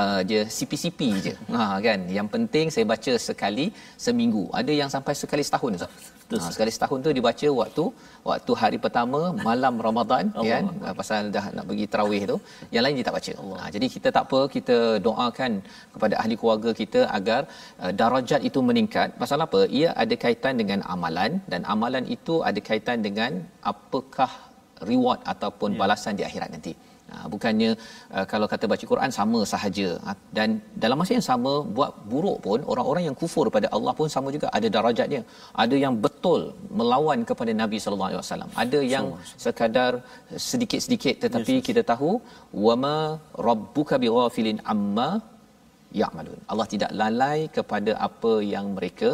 uh, 0.00 0.20
dia 0.28 0.42
CP-CP 0.56 1.00
je. 1.26 1.34
Ha 1.54 1.62
kan? 1.86 2.00
Yang 2.16 2.28
penting 2.34 2.66
saya 2.74 2.84
baca 2.92 3.12
sekali 3.28 3.66
seminggu. 4.06 4.44
Ada 4.60 4.72
yang 4.80 4.90
sampai 4.94 5.14
sekali 5.22 5.44
setahun 5.48 5.78
Ustaz. 5.78 5.92
Ha, 6.34 6.50
sekali 6.54 6.70
setahun 6.76 6.98
tu 7.06 7.10
dibaca 7.18 7.48
waktu 7.60 7.84
waktu 8.28 8.52
hari 8.60 8.78
pertama 8.84 9.20
malam 9.48 9.74
Ramadan 9.86 10.24
Allah. 10.36 10.46
kan? 10.52 10.64
Allah. 10.70 10.94
pasal 11.00 11.28
dah 11.36 11.44
nak 11.56 11.64
pergi 11.70 11.86
tarawih 11.92 12.22
tu. 12.30 12.36
Yang 12.74 12.82
lain 12.84 12.96
dia 12.98 13.06
tak 13.08 13.16
baca. 13.18 13.34
Ha, 13.58 13.66
jadi 13.74 13.86
kita 13.96 14.08
tak 14.16 14.24
apa 14.28 14.40
kita 14.56 14.76
doakan 15.06 15.52
kepada 15.94 16.14
ahli 16.22 16.36
keluarga 16.40 16.72
kita 16.82 17.02
agar 17.18 17.40
uh, 17.82 17.92
darajat 18.00 18.40
itu 18.50 18.62
meningkat. 18.70 19.08
Pasal 19.22 19.46
apa? 19.46 19.62
Ia 19.80 19.90
ada 20.04 20.16
kaitan 20.24 20.56
dengan 20.62 20.80
amalan 20.94 21.32
dan 21.52 21.62
amalan 21.74 22.06
itu 22.16 22.36
ada 22.48 22.60
kaitan 22.70 23.00
dengan 23.06 23.32
apakah 23.72 24.32
reward 24.90 25.20
ataupun 25.32 25.70
yeah. 25.72 25.80
balasan 25.82 26.14
di 26.18 26.24
akhirat 26.30 26.50
nanti. 26.56 26.74
Ha, 27.12 27.16
bukannya 27.32 27.70
uh, 28.16 28.24
kalau 28.30 28.46
kata 28.52 28.64
baca 28.72 28.84
Quran 28.90 29.10
sama 29.16 29.40
sahaja 29.50 29.88
ha, 30.04 30.12
dan 30.36 30.48
dalam 30.82 30.96
masa 31.00 31.12
yang 31.16 31.26
sama 31.28 31.52
buat 31.76 31.92
buruk 32.12 32.38
pun 32.46 32.60
orang-orang 32.72 33.04
yang 33.08 33.16
kufur 33.22 33.46
pada 33.56 33.68
Allah 33.76 33.92
pun 33.98 34.08
sama 34.14 34.28
juga 34.36 34.48
ada 34.58 34.68
darajatnya. 34.76 35.20
Ada 35.64 35.76
yang 35.84 35.94
betul 36.06 36.40
melawan 36.80 37.20
kepada 37.30 37.52
Nabi 37.62 37.78
sallallahu 37.82 38.10
alaihi 38.10 38.22
wasallam. 38.22 38.50
Ada 38.64 38.80
yang 38.94 39.06
sekadar 39.44 39.92
sedikit-sedikit 40.48 41.14
tetapi 41.26 41.54
yes, 41.60 41.66
kita 41.68 41.84
tahu 41.92 42.10
wama 42.66 42.96
rabbuka 43.48 43.98
bighafilin 44.04 44.60
amma 44.74 45.10
ya'malun. 46.02 46.38
Allah 46.52 46.68
tidak 46.74 46.92
lalai 47.02 47.38
kepada 47.56 47.92
apa 48.08 48.34
yang 48.54 48.68
mereka 48.78 49.10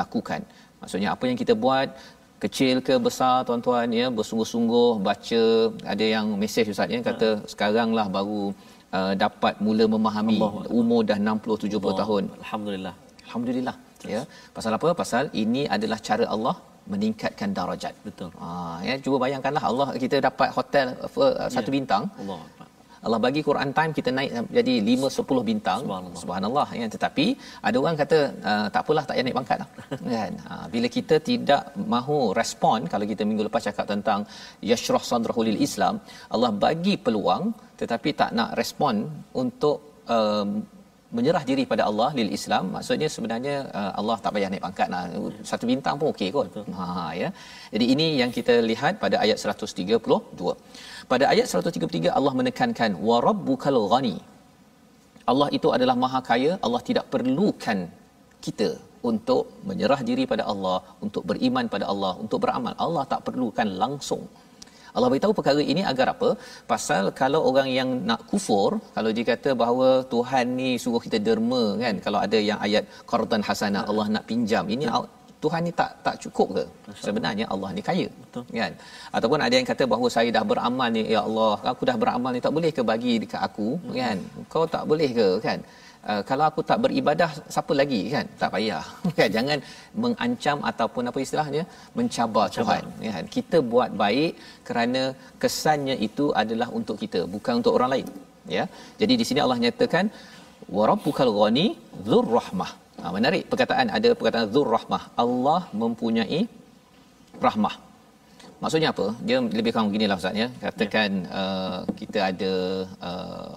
lakukan. 0.00 0.42
Maksudnya 0.80 1.10
apa 1.14 1.24
yang 1.28 1.38
kita 1.42 1.54
buat 1.64 1.88
kecil 2.44 2.76
ke 2.86 2.94
besar 3.06 3.34
tuan-tuan 3.48 3.88
ya 4.00 4.06
bersungguh-sungguh 4.18 4.88
baca. 5.08 5.42
Ada 5.92 6.04
yang 6.14 6.26
mesej 6.42 6.72
ustaz 6.74 6.94
ya 6.96 7.00
kata 7.08 7.28
ha. 7.30 7.42
sekaranglah 7.52 8.06
baru 8.16 8.42
uh, 8.98 9.12
dapat 9.24 9.54
mula 9.66 9.84
memahami 9.94 10.36
Allah. 10.38 10.68
umur 10.80 11.00
dah 11.10 11.18
60 11.22 11.64
70 11.64 11.80
Allah. 11.80 11.96
tahun. 12.02 12.24
Alhamdulillah. 12.42 12.94
Alhamdulillah 13.26 13.76
ya. 14.14 14.22
Pasal 14.56 14.72
apa? 14.78 14.88
Pasal 15.02 15.24
ini 15.44 15.64
adalah 15.76 15.98
cara 16.08 16.26
Allah 16.36 16.56
meningkatkan 16.92 17.50
darajat. 17.58 17.94
Betul. 18.06 18.30
Ha 18.42 18.48
ya 18.88 18.94
cuba 19.04 19.16
bayangkanlah 19.24 19.64
Allah 19.70 19.88
kita 20.02 20.16
dapat 20.28 20.48
hotel 20.56 20.86
uh, 21.06 21.48
satu 21.56 21.70
ya. 21.70 21.74
bintang. 21.76 22.04
Allah 22.22 22.40
Allah 23.06 23.20
bagi 23.26 23.40
Quran 23.48 23.70
time 23.78 23.92
kita 23.98 24.10
naik 24.18 24.30
jadi 24.58 24.74
5 24.90 25.10
10 25.18 25.50
bintang. 25.50 25.80
Subhanallah, 25.84 26.20
subhanallah 26.22 26.68
ya. 26.80 26.86
Tetapi 26.94 27.26
ada 27.68 27.76
orang 27.82 27.96
kata 28.02 28.18
uh, 28.50 28.66
tak 28.74 28.80
apalah 28.84 29.04
tak 29.08 29.14
payah 29.16 29.26
naik 29.26 29.38
pangkat 29.40 29.58
lah 29.62 29.68
kan? 30.16 30.32
Uh, 30.52 30.66
bila 30.74 30.88
kita 30.96 31.18
tidak 31.30 31.62
mahu 31.94 32.18
respon 32.40 32.88
kalau 32.92 33.06
kita 33.12 33.22
minggu 33.28 33.44
lepas 33.48 33.64
cakap 33.68 33.86
tentang 33.94 34.20
yashrah 34.72 35.04
sadrahul 35.10 35.50
islam 35.68 35.96
Allah 36.34 36.52
bagi 36.66 36.94
peluang 37.06 37.44
tetapi 37.80 38.10
tak 38.20 38.30
nak 38.38 38.50
respon 38.60 38.94
untuk 39.42 39.76
um, 40.16 40.48
menyerah 41.16 41.42
diri 41.50 41.64
pada 41.72 41.82
Allah 41.90 42.08
lil 42.18 42.30
Islam. 42.38 42.64
Maksudnya 42.76 43.08
sebenarnya 43.16 43.56
uh, 43.80 43.92
Allah 44.00 44.16
tak 44.24 44.32
payah 44.34 44.48
naik 44.52 44.64
pangkat 44.66 44.88
lah. 44.94 45.02
Satu 45.50 45.64
bintang 45.70 45.94
pun 46.00 46.08
okey 46.12 46.28
kot. 46.36 46.56
Ha 46.78 46.86
ya. 47.22 47.28
Jadi 47.74 47.86
ini 47.94 48.06
yang 48.20 48.30
kita 48.38 48.54
lihat 48.70 48.94
pada 49.04 49.16
ayat 49.24 49.38
132 49.38 50.02
pada 51.12 51.24
ayat 51.32 51.46
133 51.50 52.18
Allah 52.18 52.32
menekankan 52.40 52.90
wa 53.08 53.16
rabbukal 53.28 53.80
ghani. 53.92 54.16
Allah 55.32 55.48
itu 55.56 55.68
adalah 55.76 55.96
maha 56.04 56.20
kaya, 56.30 56.52
Allah 56.66 56.80
tidak 56.88 57.04
perlukan 57.14 57.78
kita 58.46 58.70
untuk 59.10 59.44
menyerah 59.68 60.00
diri 60.08 60.24
pada 60.32 60.44
Allah, 60.52 60.78
untuk 61.04 61.22
beriman 61.30 61.66
pada 61.74 61.86
Allah, 61.92 62.12
untuk 62.22 62.38
beramal. 62.44 62.74
Allah 62.86 63.04
tak 63.12 63.20
perlukan 63.26 63.68
langsung. 63.82 64.24
Allah 64.96 65.08
beritahu 65.12 65.34
perkara 65.38 65.62
ini 65.72 65.82
agar 65.92 66.06
apa? 66.14 66.28
Pasal 66.72 67.04
kalau 67.20 67.40
orang 67.50 67.68
yang 67.78 67.88
nak 68.10 68.20
kufur, 68.30 68.70
kalau 68.96 69.10
dia 69.16 69.26
kata 69.30 69.50
bahawa 69.62 69.88
Tuhan 70.12 70.46
ni 70.60 70.70
suruh 70.82 71.02
kita 71.06 71.18
derma 71.26 71.64
kan, 71.84 71.94
kalau 72.04 72.18
ada 72.26 72.38
yang 72.50 72.58
ayat 72.66 72.84
qardan 73.12 73.42
hasanah 73.48 73.82
Allah 73.90 74.06
nak 74.16 74.24
pinjam, 74.30 74.66
ini 74.76 74.86
Tuhan 75.44 75.62
ni 75.66 75.72
tak 75.80 75.90
tak 76.06 76.16
cukup 76.24 76.48
ke? 76.56 76.64
Sebenarnya 77.06 77.46
Allah 77.54 77.70
ni 77.76 77.82
kaya. 77.88 78.06
Betul. 78.24 78.44
Kan? 78.60 78.72
Ataupun 79.16 79.40
ada 79.46 79.54
yang 79.58 79.68
kata 79.70 79.84
bahawa 79.92 80.08
saya 80.16 80.28
dah 80.36 80.44
beramal 80.50 80.88
ni 80.96 81.02
ya 81.14 81.22
Allah, 81.28 81.54
aku 81.72 81.82
dah 81.90 81.96
beramal 82.02 82.30
ni 82.36 82.42
tak 82.46 82.54
boleh 82.58 82.70
ke 82.76 82.82
bagi 82.92 83.14
dekat 83.22 83.40
aku 83.48 83.68
hmm. 83.76 83.96
kan? 84.00 84.18
Kau 84.52 84.64
tak 84.76 84.84
boleh 84.92 85.10
ke 85.18 85.28
kan? 85.46 85.60
Uh, 86.12 86.22
kalau 86.28 86.44
aku 86.50 86.60
tak 86.70 86.78
beribadah 86.84 87.28
siapa 87.54 87.72
lagi 87.80 88.00
kan 88.14 88.26
tak 88.40 88.50
payah 88.54 88.84
kan 89.18 89.28
jangan 89.36 89.58
mengancam 90.02 90.58
ataupun 90.70 91.08
apa 91.10 91.18
istilahnya 91.24 91.62
mencabar 91.98 92.44
Tuhan 92.56 92.84
ya 93.04 93.10
kan 93.16 93.24
kita 93.36 93.58
buat 93.72 93.90
baik 94.02 94.32
kerana 94.68 95.02
kesannya 95.42 95.96
itu 96.08 96.26
adalah 96.42 96.68
untuk 96.78 96.98
kita 97.02 97.22
bukan 97.34 97.54
untuk 97.60 97.76
orang 97.78 97.90
lain 97.94 98.08
ya 98.56 98.64
jadi 99.00 99.14
di 99.20 99.24
sini 99.28 99.40
Allah 99.44 99.58
nyatakan 99.64 100.12
wa 100.76 100.84
rabbukal 100.92 101.32
ghani 101.38 101.66
dzur 102.04 102.26
rahmah 102.38 102.70
Ha, 103.02 103.10
menarik 103.16 103.42
perkataan 103.50 103.86
ada 103.96 104.10
perkataan 104.18 104.46
zur 104.54 104.68
rahmah. 104.76 105.02
Allah 105.22 105.60
mempunyai 105.82 106.40
rahmah. 107.46 107.74
Maksudnya 108.62 108.88
apa? 108.94 109.06
Dia 109.26 109.36
lebih 109.58 109.70
kurang 109.74 109.88
beginilah 109.90 110.16
ustaz 110.20 110.36
ya. 110.42 110.48
Katakan 110.64 111.10
ya. 111.26 111.40
Uh, 111.40 111.78
kita 112.00 112.18
ada 112.30 112.52
uh, 113.10 113.56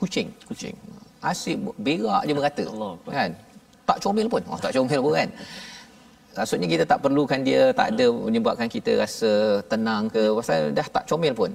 kucing, 0.00 0.28
kucing. 0.48 0.76
Asyik 1.30 1.56
berak 1.86 2.22
je 2.28 2.32
merata. 2.38 2.64
Allah. 2.72 2.92
Kan? 3.18 3.30
Tak 3.88 3.98
comel 4.04 4.26
pun. 4.34 4.42
Oh, 4.50 4.58
tak 4.64 4.72
comel 4.76 5.00
pun 5.04 5.12
kan. 5.20 5.28
Maksudnya 6.38 6.68
kita 6.74 6.84
tak 6.88 6.98
perlukan 7.04 7.40
dia, 7.48 7.62
tak 7.76 7.88
ada 7.92 8.06
menyebabkan 8.08 8.68
kita 8.76 8.92
rasa 9.04 9.60
tenang 9.68 10.08
ke 10.14 10.22
pasal 10.38 10.72
dah 10.78 10.86
tak 10.96 11.04
comel 11.10 11.34
pun 11.40 11.52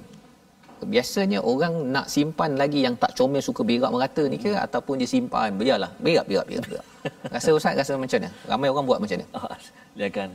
biasanya 0.84 1.38
orang 1.42 1.74
nak 1.94 2.06
simpan 2.14 2.54
lagi 2.60 2.80
yang 2.86 2.94
tak 3.02 3.12
comel 3.18 3.42
suka 3.42 3.62
berak 3.66 3.90
merata 3.94 4.22
ni 4.32 4.38
ke 4.44 4.52
ataupun 4.66 4.94
dia 5.00 5.08
simpan 5.14 5.50
biarlah. 5.60 5.90
Berak 6.04 6.24
berak 6.30 6.46
berak, 6.48 6.64
berak. 6.68 6.86
rasa 7.34 7.50
ustaz 7.58 7.74
rasa 7.80 7.92
macam 7.96 8.18
mana? 8.20 8.30
Ramai 8.50 8.68
orang 8.72 8.86
buat 8.90 8.98
macam 9.02 9.16
mana? 9.18 9.26
Ah, 9.38 9.56
dia 9.98 10.06
akan 10.12 10.28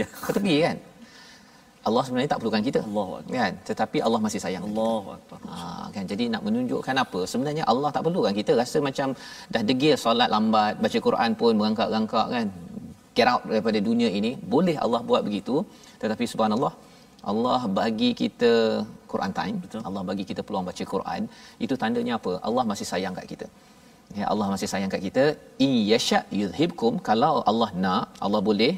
ya. 0.00 0.06
Ke 0.26 0.30
tepi 0.36 0.54
kan? 0.66 0.76
Allah 1.86 2.02
sebenarnya 2.06 2.30
tak 2.32 2.40
perlukan 2.42 2.62
kita. 2.68 2.80
Allah 2.88 3.06
kan? 3.38 3.52
Tetapi 3.68 3.98
Allah 4.06 4.20
masih 4.26 4.40
sayang 4.44 4.64
Allah 4.68 5.02
ha, 5.54 5.86
kan? 5.94 6.04
Jadi 6.12 6.24
nak 6.34 6.42
menunjukkan 6.46 6.96
apa? 7.04 7.20
Sebenarnya 7.32 7.64
Allah 7.72 7.90
tak 7.94 8.02
perlukan 8.06 8.34
kita. 8.40 8.52
Rasa 8.62 8.78
macam 8.88 9.14
dah 9.54 9.62
degil 9.68 9.94
solat 10.04 10.28
lambat 10.34 10.82
baca 10.82 10.98
Quran 11.06 11.30
pun 11.40 11.52
merangkak-rangkak 11.60 12.26
kan? 12.34 12.46
Get 13.16 13.28
out 13.32 13.46
daripada 13.46 13.78
dunia 13.88 14.10
ini. 14.18 14.34
Boleh 14.54 14.76
Allah 14.84 15.00
buat 15.10 15.22
begitu. 15.28 15.62
Tetapi 16.02 16.24
subhanallah 16.32 16.74
Allah 17.32 17.60
bagi 17.78 18.10
kita 18.22 18.52
Quran 19.12 19.32
time 19.38 19.56
Betul. 19.64 19.80
Allah 19.88 20.02
bagi 20.10 20.24
kita 20.30 20.40
peluang 20.46 20.66
baca 20.70 20.84
Quran 20.94 21.22
itu 21.64 21.74
tandanya 21.82 22.14
apa 22.18 22.32
Allah 22.48 22.64
masih 22.72 22.86
sayang 22.92 23.14
kat 23.18 23.26
kita 23.32 23.46
ya 24.18 24.26
Allah 24.32 24.46
masih 24.54 24.68
sayang 24.72 24.90
kat 24.94 25.02
kita 25.08 25.24
in 25.66 25.72
yasha 25.92 26.20
yuzhibkum 26.40 26.94
kalau 27.10 27.34
Allah 27.52 27.70
nak 27.84 28.06
Allah 28.26 28.42
boleh 28.50 28.72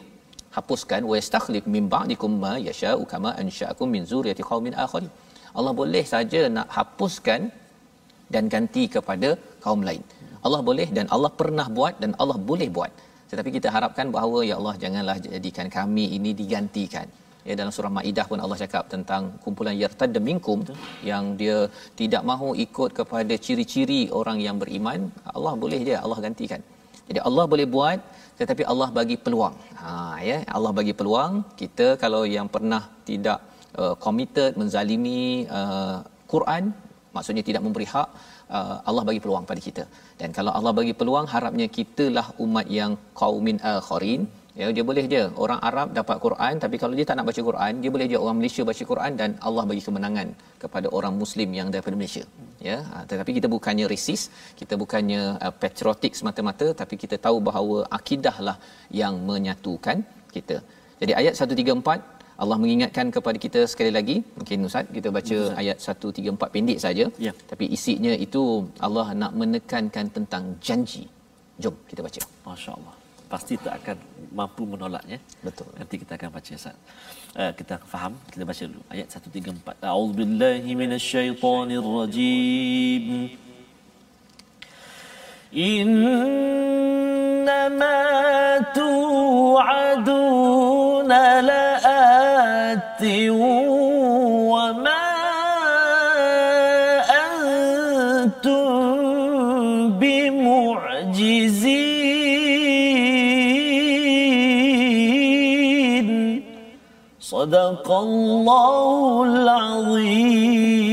hapuskan 0.56 1.02
wa 1.10 1.14
yastakhlif 1.20 1.64
min 1.74 1.86
ba'dikum 1.94 2.32
ma 2.44 2.54
yasha 2.68 2.92
kama 3.14 3.32
ansha'akum 3.42 3.88
min 3.96 4.04
zuriyati 4.12 4.44
qaumin 4.50 4.76
akharin 4.84 5.12
Allah 5.58 5.72
boleh 5.80 6.04
saja 6.12 6.40
nak 6.56 6.68
hapuskan 6.76 7.42
dan 8.34 8.44
ganti 8.54 8.84
kepada 8.94 9.28
kaum 9.64 9.82
lain. 9.88 10.02
Allah 10.46 10.60
boleh 10.68 10.88
dan 10.96 11.06
Allah 11.14 11.30
pernah 11.40 11.66
buat 11.78 11.94
dan 12.02 12.10
Allah 12.22 12.38
boleh 12.50 12.68
buat. 12.76 12.92
Tetapi 13.30 13.50
kita 13.56 13.68
harapkan 13.76 14.06
bahawa 14.16 14.38
ya 14.50 14.54
Allah 14.60 14.74
janganlah 14.82 15.16
jadikan 15.24 15.66
kami 15.78 16.04
ini 16.16 16.30
digantikan. 16.40 17.08
Ya 17.48 17.54
dalam 17.60 17.72
surah 17.76 17.92
Maidah 17.96 18.26
pun 18.30 18.40
Allah 18.44 18.58
cakap 18.62 18.84
tentang 18.94 19.22
kumpulan 19.44 19.76
yartadda 19.82 20.20
minkum 20.28 20.60
yang 21.10 21.24
dia 21.40 21.58
tidak 22.00 22.22
mahu 22.30 22.48
ikut 22.66 22.90
kepada 22.98 23.34
ciri-ciri 23.44 24.00
orang 24.20 24.38
yang 24.46 24.56
beriman, 24.62 25.00
Allah 25.36 25.54
boleh 25.62 25.80
dia 25.88 25.98
Allah 26.04 26.18
gantikan. 26.26 26.62
Jadi 27.08 27.20
Allah 27.28 27.44
boleh 27.52 27.66
buat 27.74 27.98
tetapi 28.40 28.62
Allah 28.72 28.88
bagi 28.98 29.16
peluang. 29.24 29.54
Ha 29.82 29.92
ya, 30.30 30.38
Allah 30.56 30.72
bagi 30.78 30.94
peluang. 30.98 31.32
Kita 31.60 31.86
kalau 32.02 32.22
yang 32.36 32.48
pernah 32.56 32.82
tidak 33.10 33.38
uh, 33.82 33.94
committed 34.04 34.52
menzalimi 34.60 35.22
uh, 35.60 35.98
Quran, 36.32 36.64
maksudnya 37.16 37.44
tidak 37.48 37.62
memberi 37.66 37.86
hak, 37.94 38.08
uh, 38.56 38.76
Allah 38.88 39.04
bagi 39.08 39.20
peluang 39.24 39.44
pada 39.50 39.60
kita. 39.68 39.84
Dan 40.20 40.30
kalau 40.38 40.52
Allah 40.58 40.72
bagi 40.80 40.94
peluang, 41.00 41.26
harapnya 41.34 41.66
kitalah 41.78 42.26
umat 42.44 42.66
yang 42.80 42.94
qaumin 43.22 43.58
akharin. 43.72 44.22
Ya, 44.60 44.66
dia 44.76 44.84
boleh 44.88 45.04
je 45.12 45.20
orang 45.44 45.60
Arab 45.68 45.88
dapat 45.98 46.16
Quran 46.24 46.54
tapi 46.62 46.76
kalau 46.82 46.94
dia 46.98 47.06
tak 47.08 47.16
nak 47.18 47.26
baca 47.30 47.40
Quran, 47.48 47.72
dia 47.82 47.90
boleh 47.94 48.06
je 48.12 48.18
orang 48.24 48.36
Malaysia 48.40 48.62
baca 48.70 48.82
Quran 48.92 49.12
dan 49.20 49.30
Allah 49.48 49.64
bagi 49.70 49.82
kemenangan 49.86 50.28
kepada 50.62 50.86
orang 50.98 51.14
muslim 51.22 51.48
yang 51.58 51.68
daripada 51.74 51.94
Malaysia. 52.00 52.24
Ya, 52.68 52.78
ha, 52.90 53.04
tetapi 53.10 53.30
kita 53.38 53.48
bukannya 53.54 53.86
resist, 53.92 54.24
kita 54.60 54.74
bukannya 54.82 55.22
uh, 55.44 55.54
patriotik 55.62 56.12
semata-mata 56.20 56.66
tapi 56.80 56.94
kita 57.02 57.18
tahu 57.26 57.38
bahawa 57.48 57.76
akidahlah 57.98 58.56
yang 59.00 59.16
menyatukan 59.30 60.02
kita. 60.36 60.58
Jadi 61.02 61.12
ayat 61.20 61.34
134 61.38 62.18
Allah 62.42 62.58
mengingatkan 62.62 63.06
kepada 63.14 63.38
kita 63.44 63.60
sekali 63.70 63.90
lagi 63.98 64.16
mungkin 64.38 64.66
ustaz 64.68 64.90
kita 64.96 65.08
baca 65.16 65.38
Ustaz. 65.46 65.58
ayat 65.62 65.76
134 65.78 66.54
pendek 66.54 66.78
saja 66.84 67.04
Ya. 67.26 67.32
tapi 67.50 67.66
isinya 67.76 68.12
itu 68.26 68.42
Allah 68.86 69.06
nak 69.22 69.34
menekankan 69.40 70.06
tentang 70.18 70.44
janji 70.68 71.04
jom 71.62 71.76
kita 71.90 72.02
baca 72.06 72.20
Masya-Allah 72.46 72.97
pasti 73.28 73.60
tak 73.60 73.84
akan 73.84 74.00
mampu 74.32 74.64
menolaknya. 74.64 75.20
Betul. 75.44 75.68
Nanti 75.78 75.94
kita 76.02 76.12
akan 76.18 76.28
baca 76.32 76.52
Ustaz. 76.56 76.72
Uh, 77.36 77.52
kita 77.58 77.74
faham. 77.92 78.12
Kita 78.32 78.44
baca 78.48 78.64
dulu 78.64 78.80
ayat 78.88 79.06
134. 79.12 79.84
A'udzubillahi 79.84 80.70
minasyaitonirrajim. 80.80 83.06
إنما 85.48 86.28
tu'aduna 88.76 91.24
لآت 91.40 93.00
صدق 107.33 107.87
الله 108.05 109.23
العظيم 109.31 110.83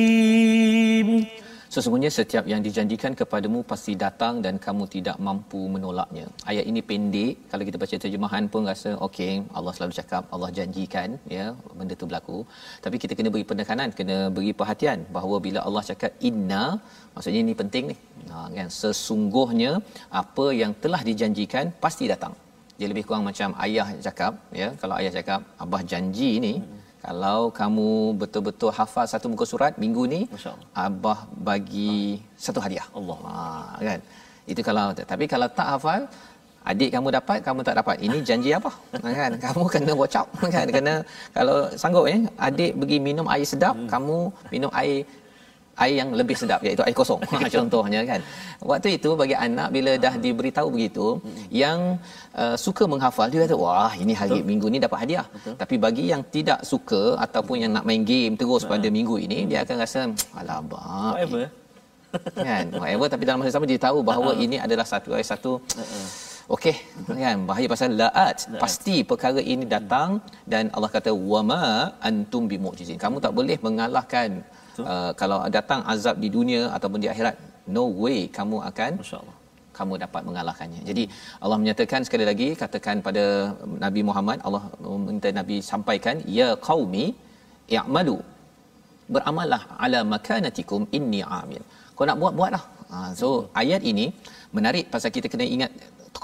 Sesungguhnya 1.74 2.10
setiap 2.16 2.44
yang 2.50 2.60
dijanjikan 2.66 3.12
kepadamu 3.18 3.58
pasti 3.72 3.92
datang 4.02 4.34
dan 4.44 4.54
kamu 4.64 4.84
tidak 4.94 5.16
mampu 5.26 5.60
menolaknya. 5.74 6.24
Ayat 6.50 6.64
ini 6.70 6.80
pendek, 6.88 7.32
kalau 7.50 7.64
kita 7.68 7.78
baca 7.82 7.96
terjemahan 8.04 8.44
pun 8.52 8.62
rasa 8.70 8.90
okey, 9.06 9.34
Allah 9.58 9.72
selalu 9.76 9.92
cakap 10.00 10.22
Allah 10.34 10.50
janjikan 10.56 11.08
ya 11.36 11.46
benda 11.78 11.94
tu 12.00 12.06
berlaku. 12.10 12.38
Tapi 12.86 12.96
kita 13.02 13.12
kena 13.18 13.30
beri 13.34 13.46
penekanan, 13.52 13.88
kena 13.98 14.16
beri 14.36 14.50
perhatian 14.60 14.98
bahawa 15.16 15.38
bila 15.46 15.62
Allah 15.68 15.84
cakap 15.90 16.10
inna, 16.30 16.64
maksudnya 17.14 17.40
ini 17.46 17.54
penting 17.62 17.84
ni. 17.92 17.96
Ha 18.32 18.50
kan 18.58 18.68
sesungguhnya 18.80 19.72
apa 20.22 20.46
yang 20.62 20.74
telah 20.82 21.02
dijanjikan 21.10 21.70
pasti 21.86 22.06
datang. 22.14 22.34
Dia 22.79 22.87
lebih 22.91 23.03
kurang 23.07 23.23
macam 23.29 23.49
ayah 23.65 23.87
cakap 24.05 24.33
ya, 24.61 24.67
kalau 24.81 24.95
ayah 24.99 25.11
cakap 25.17 25.39
abah 25.63 25.81
janji 25.91 26.31
ni 26.45 26.53
kalau 27.05 27.39
kamu 27.59 27.89
betul-betul 28.21 28.69
hafal 28.77 29.05
satu 29.11 29.25
muka 29.31 29.45
surat 29.51 29.73
minggu 29.83 30.03
ni 30.13 30.21
abah 30.85 31.19
bagi 31.47 31.97
satu 32.45 32.59
hadiah. 32.65 32.87
Allah. 32.97 33.17
ha, 33.25 33.77
kan? 33.89 33.99
Itu 34.51 34.61
kalau 34.67 34.85
tapi 35.11 35.25
kalau 35.33 35.47
tak 35.59 35.67
hafal 35.73 36.01
adik 36.71 36.89
kamu 36.95 37.07
dapat 37.17 37.37
kamu 37.47 37.59
tak 37.67 37.75
dapat. 37.79 37.95
Ini 38.05 38.17
janji 38.29 38.49
apa 38.59 38.71
kan? 39.19 39.31
Kamu 39.45 39.63
kena 39.73 39.93
watch 40.01 40.17
out 40.19 40.29
kan? 40.55 40.65
Kena 40.75 40.93
kalau 41.37 41.57
sanggup 41.81 42.09
eh 42.13 42.19
adik 42.47 42.71
pergi 42.81 42.97
minum 43.07 43.29
air 43.33 43.45
sedap 43.53 43.75
hmm. 43.77 43.89
kamu 43.93 44.17
minum 44.53 44.71
air 44.81 44.97
air 45.83 45.95
yang 46.01 46.09
lebih 46.19 46.35
sedap 46.41 46.59
iaitu 46.67 46.83
air 46.87 46.95
kosong. 47.01 47.21
Ha, 47.35 47.47
contohnya 47.57 48.01
kan. 48.09 48.21
Waktu 48.69 48.89
itu 48.97 49.09
bagi 49.21 49.35
anak 49.47 49.67
bila 49.75 49.91
dah 50.05 50.13
diberitahu 50.25 50.67
begitu 50.75 51.07
yang 51.61 51.79
uh, 52.41 52.55
suka 52.65 52.83
menghafal 52.91 53.27
dia 53.31 53.39
kata 53.43 53.55
wah 53.63 53.93
ini 54.03 54.13
hari 54.21 54.39
Betul. 54.39 54.47
minggu 54.49 54.67
ni 54.73 54.77
dapat 54.85 54.99
hadiah. 55.03 55.27
Betul. 55.35 55.55
tapi 55.61 55.75
bagi 55.85 56.05
yang 56.11 56.21
tidak 56.35 56.59
suka 56.71 57.01
ataupun 57.25 57.55
yang 57.63 57.71
nak 57.75 57.85
main 57.89 58.03
game 58.11 58.33
terus 58.41 58.63
pada 58.71 58.87
minggu 58.97 59.15
ini 59.25 59.37
dia 59.49 59.59
akan 59.65 59.75
rasa 59.83 59.99
alamak 60.39 61.13
Whatever. 61.15 61.43
kan? 62.47 62.65
Whatever 62.81 63.07
tapi 63.13 63.23
dalam 63.27 63.39
masa 63.41 63.51
sama 63.55 63.67
dia 63.71 63.81
tahu 63.87 63.99
bahawa 64.11 64.31
uh-huh. 64.31 64.45
ini 64.45 64.57
adalah 64.65 64.85
satu 64.93 65.09
ayat 65.17 65.27
satu 65.33 65.51
uh-uh. 65.81 66.07
Okey 66.55 66.75
kan? 67.09 67.37
Bahaya 67.49 67.67
pasal 67.73 67.97
laat. 68.01 68.37
Pasti 68.63 68.95
perkara 69.11 69.41
ini 69.53 69.65
datang 69.75 70.21
dan 70.53 70.69
Allah 70.75 70.91
kata 70.97 71.11
wama 71.31 71.63
antum 72.09 72.45
bimu'jizin 72.51 73.01
kamu 73.03 73.17
tak 73.25 73.33
boleh 73.37 73.57
mengalahkan 73.65 74.29
uh, 74.83 75.11
kalau 75.21 75.37
datang 75.57 75.81
azab 75.93 76.15
di 76.23 76.29
dunia 76.37 76.61
ataupun 76.75 76.99
di 77.03 77.09
akhirat 77.13 77.35
no 77.75 77.83
way 78.03 78.19
kamu 78.37 78.57
akan 78.69 78.91
Masya-Allah. 79.01 79.37
kamu 79.77 79.93
dapat 80.03 80.21
mengalahkannya. 80.27 80.81
Jadi 80.89 81.03
Allah 81.43 81.57
menyatakan 81.61 82.01
sekali 82.07 82.25
lagi 82.29 82.47
katakan 82.61 82.97
pada 83.07 83.23
Nabi 83.85 84.01
Muhammad 84.09 84.37
Allah 84.47 84.63
minta 85.07 85.31
Nabi 85.39 85.57
sampaikan 85.71 86.17
ya 86.37 86.47
qaumi 86.67 87.05
i'malu 87.77 88.17
beramallah 89.13 89.61
ala 89.85 89.99
makanatikum 90.13 90.83
inni 90.97 91.21
amil. 91.39 91.63
Kau 91.95 92.07
nak 92.09 92.19
buat 92.21 92.33
buatlah. 92.39 92.63
Ha, 92.91 92.97
so 93.19 93.27
ayat 93.61 93.81
ini 93.91 94.05
menarik 94.57 94.85
pasal 94.93 95.11
kita 95.17 95.27
kena 95.33 95.45
ingat 95.55 95.71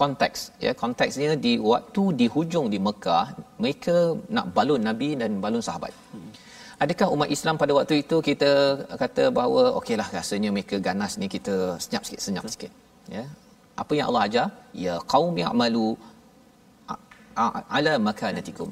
konteks 0.02 0.40
ya 0.66 0.72
konteksnya 0.82 1.32
di 1.46 1.54
waktu 1.72 2.04
di 2.20 2.26
hujung 2.36 2.68
di 2.74 2.80
Mekah 2.88 3.26
mereka 3.62 3.96
nak 4.36 4.46
balun 4.56 4.82
nabi 4.90 5.10
dan 5.22 5.32
balun 5.44 5.64
sahabat. 5.68 5.94
Adakah 6.84 7.08
umat 7.16 7.30
Islam 7.36 7.56
pada 7.62 7.72
waktu 7.78 7.96
itu 8.04 8.18
kita 8.30 8.52
kata 9.02 9.24
bahawa 9.38 9.64
okeylah 9.80 10.08
rasanya 10.18 10.50
mereka 10.56 10.78
ganas 10.88 11.14
ni 11.22 11.28
kita 11.36 11.56
senyap 11.84 12.04
sikit 12.08 12.22
senyap 12.26 12.46
sikit 12.54 12.72
ya. 13.16 13.24
Apa 13.82 13.92
yang 13.98 14.08
Allah 14.10 14.24
ajar? 14.28 14.48
Ya 14.84 14.94
qaum 15.12 15.36
ya'malu 15.44 15.88
ala 17.78 17.94
makanatikum. 18.08 18.70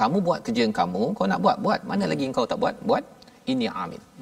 Kamu 0.00 0.16
buat 0.26 0.40
kerja 0.46 0.62
yang 0.66 0.74
kamu, 0.80 1.02
kau 1.18 1.26
nak 1.32 1.40
buat 1.44 1.56
buat. 1.64 1.80
Mana 1.90 2.04
lagi 2.12 2.24
engkau 2.30 2.46
tak 2.52 2.58
buat? 2.62 2.76
Buat. 2.88 3.04
Ini. 3.52 3.68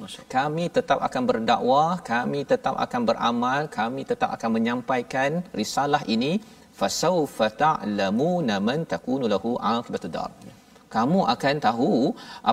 Masya 0.01 0.21
Kami 0.35 0.65
tetap 0.77 0.99
akan 1.07 1.23
berdakwah, 1.29 1.91
kami 2.11 2.39
tetap 2.51 2.75
akan 2.85 3.01
beramal, 3.09 3.61
kami 3.77 4.01
tetap 4.09 4.29
akan 4.35 4.49
menyampaikan 4.59 5.39
risalah 5.59 6.03
ini 6.15 6.31
fasaufa 6.79 7.47
ta'lamuna 7.61 8.55
man 8.67 8.83
takunu 8.93 9.31
lahu 9.33 9.55
aqibatud 9.75 10.11
dar. 10.17 10.31
Kamu 10.95 11.19
akan 11.33 11.55
tahu 11.67 11.91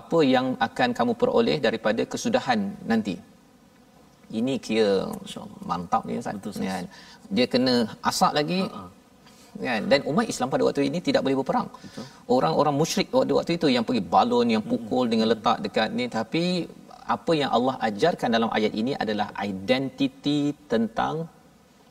apa 0.00 0.18
yang 0.34 0.46
akan 0.68 0.88
kamu 0.98 1.12
peroleh 1.20 1.58
daripada 1.66 2.02
kesudahan 2.12 2.60
nanti. 2.92 3.16
Ini 4.38 4.54
kira 4.66 4.90
mantap 5.70 6.02
ni 6.08 6.16
Ustaz. 6.22 6.38
Betul. 6.38 6.66
Kan? 6.72 6.86
Dia 7.36 7.46
kena 7.52 7.74
asak 8.10 8.32
lagi 8.38 8.60
uh-huh. 8.66 8.88
kan 9.66 9.82
dan 9.90 10.00
umat 10.10 10.26
Islam 10.32 10.48
pada 10.52 10.62
waktu 10.68 10.82
ini 10.90 10.98
tidak 11.08 11.22
boleh 11.24 11.38
berperang. 11.40 11.68
Betul. 11.84 12.04
Orang-orang 12.36 12.74
musyrik 12.82 13.08
pada 13.16 13.32
waktu 13.38 13.52
itu 13.58 13.68
yang 13.76 13.84
pergi 13.88 14.02
balon 14.14 14.46
yang 14.54 14.64
pukul 14.72 15.04
hmm. 15.04 15.12
dengan 15.12 15.26
letak 15.32 15.58
dekat 15.66 15.88
ni 15.98 16.06
tapi 16.18 16.44
apa 17.16 17.32
yang 17.40 17.50
Allah 17.56 17.74
ajarkan 17.88 18.30
dalam 18.36 18.50
ayat 18.58 18.72
ini 18.80 18.92
adalah 19.04 19.28
identiti 19.50 20.40
tentang 20.72 21.14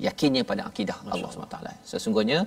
yakinnya 0.08 0.44
pada 0.52 0.62
akidah 0.70 0.98
Masya 1.06 1.16
Allah 1.16 1.32
SWT. 1.36 1.58
Sesungguhnya 1.92 2.40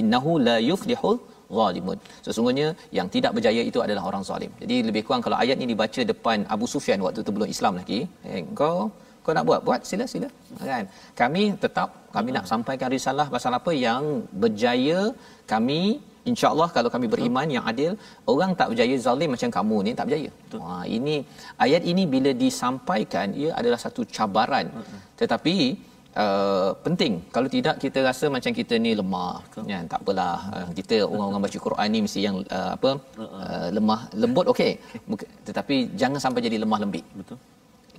innahu 0.00 0.32
la 0.48 0.56
yuflihul 0.70 1.18
zalimun. 1.58 1.98
Sesungguhnya 2.26 2.66
yang 2.98 3.08
tidak 3.14 3.32
berjaya 3.36 3.62
itu 3.70 3.78
adalah 3.86 4.02
orang 4.10 4.24
zalim. 4.30 4.50
Jadi 4.62 4.76
lebih 4.88 5.02
kurang 5.06 5.22
kalau 5.26 5.38
ayat 5.44 5.56
ini 5.60 5.68
dibaca 5.74 6.02
depan 6.12 6.46
Abu 6.54 6.66
Sufyan 6.74 7.00
waktu 7.06 7.20
itu 7.24 7.32
belum 7.36 7.48
Islam 7.54 7.74
lagi, 7.80 8.00
eh, 8.32 8.42
kau 8.60 8.76
kau 9.24 9.32
nak 9.36 9.44
buat? 9.48 9.60
Buat 9.68 9.80
sila 9.90 10.04
sila. 10.12 10.28
Kan? 10.70 10.84
Kami 11.20 11.42
tetap 11.64 11.88
kami 12.16 12.30
nak 12.36 12.46
sampaikan 12.52 12.88
risalah 12.96 13.26
pasal 13.34 13.52
apa? 13.58 13.72
Yang 13.86 14.04
berjaya 14.42 15.00
kami 15.52 15.80
insyaallah 16.30 16.68
kalau 16.76 16.90
kami 16.94 17.06
beriman 17.12 17.48
yang 17.56 17.64
adil 17.70 17.92
orang 18.32 18.50
tak 18.58 18.68
berjaya 18.72 18.96
zalim 19.06 19.30
macam 19.34 19.50
kamu 19.58 19.76
ni 19.86 19.92
tak 19.98 20.06
berjaya. 20.08 20.30
Ha 20.64 20.74
ini 20.96 21.16
ayat 21.64 21.82
ini 21.92 22.04
bila 22.14 22.30
disampaikan 22.44 23.36
ia 23.42 23.50
adalah 23.60 23.80
satu 23.84 24.04
cabaran. 24.16 24.66
Tetapi 25.20 25.56
Uh, 26.10 26.74
penting. 26.82 27.22
Kalau 27.34 27.46
tidak 27.46 27.78
kita 27.78 28.02
rasa 28.02 28.26
macam 28.36 28.50
kita 28.50 28.74
ni 28.84 28.98
lemah. 29.00 29.34
Kan 29.54 29.86
tak 29.92 30.00
apalah. 30.02 30.38
Uh, 30.56 30.68
kita 30.78 30.96
orang-orang 31.06 31.42
baca 31.46 31.58
Quran 31.66 31.88
ni 31.94 31.98
mesti 32.06 32.20
yang 32.26 32.36
uh, 32.58 32.70
apa 32.76 32.90
uh, 33.26 33.66
lemah 33.76 34.00
lembut 34.22 34.46
okey. 34.52 34.72
Okay. 35.14 35.28
tetapi 35.48 35.76
jangan 36.00 36.18
sampai 36.24 36.42
jadi 36.46 36.58
lemah 36.64 36.80
lembik. 36.82 37.06
Betul. 37.14 37.38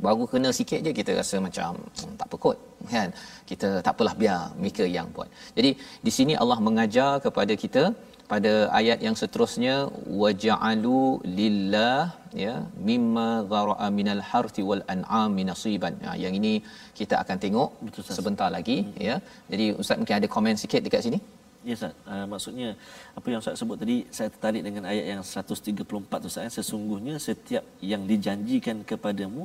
baru 0.06 0.24
kena 0.32 0.50
sikit 0.58 0.80
je 0.86 0.92
kita 1.00 1.12
rasa 1.20 1.36
macam 1.46 1.72
hmm, 1.78 2.14
tak 2.20 2.26
apa 2.30 2.36
kot 2.44 2.58
kan 2.94 3.10
kita 3.50 3.68
tak 3.86 3.92
apalah 3.94 4.14
biar 4.22 4.40
mereka 4.62 4.84
yang 4.98 5.08
buat. 5.16 5.30
Jadi 5.58 5.72
di 6.06 6.12
sini 6.18 6.34
Allah 6.42 6.58
mengajar 6.68 7.12
kepada 7.26 7.54
kita 7.64 7.84
pada 8.32 8.52
ayat 8.80 9.00
yang 9.06 9.16
seterusnya 9.22 9.74
waja'alu 10.22 11.00
lillah 11.40 12.02
ya 12.44 12.54
mimma 12.90 13.28
dhara'a 13.54 13.88
minal 13.98 14.24
harthi 14.30 14.64
wal 14.70 14.84
an'ami 14.94 15.44
nasiban 15.50 15.96
ha, 16.06 16.16
yang 16.24 16.34
ini 16.40 16.54
kita 17.00 17.16
akan 17.24 17.38
tengok 17.44 17.70
Betul, 17.86 18.16
sebentar 18.20 18.50
lagi 18.58 18.78
ya 19.08 19.16
jadi 19.52 19.66
ustaz 19.82 20.00
mungkin 20.02 20.18
ada 20.20 20.30
komen 20.36 20.62
sikit 20.64 20.84
dekat 20.88 21.04
sini 21.08 21.22
Ya 21.70 21.74
Ustaz, 21.78 21.94
uh, 22.12 22.26
maksudnya 22.30 22.70
apa 23.18 23.28
yang 23.32 23.40
Ustaz 23.42 23.56
sebut 23.62 23.78
tadi 23.82 23.96
saya 24.18 24.30
tertarik 24.34 24.64
dengan 24.68 24.84
ayat 24.92 25.06
yang 25.12 25.22
134 25.22 26.24
tu 26.24 26.30
Ustaz. 26.32 26.46
eh. 26.48 26.54
Sesungguhnya 26.58 27.16
setiap 27.26 27.66
yang 27.92 28.02
dijanjikan 28.12 28.78
kepadamu 28.92 29.44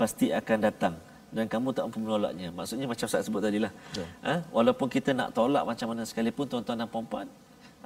pasti 0.00 0.26
akan 0.40 0.58
datang 0.66 0.94
dan 1.36 1.46
kamu 1.52 1.68
tak 1.76 1.84
mampu 1.86 2.00
menolaknya. 2.02 2.48
Maksudnya 2.58 2.86
macam 2.92 3.06
Ustaz 3.10 3.22
sebut 3.28 3.42
tadilah. 3.46 3.72
Ya. 3.98 4.06
Ha? 4.26 4.34
walaupun 4.56 4.90
kita 4.96 5.14
nak 5.20 5.30
tolak 5.38 5.62
macam 5.70 5.86
mana 5.94 6.02
sekalipun 6.10 6.50
tuan-tuan 6.50 6.82
dan 6.82 6.90
puan-puan 6.94 7.28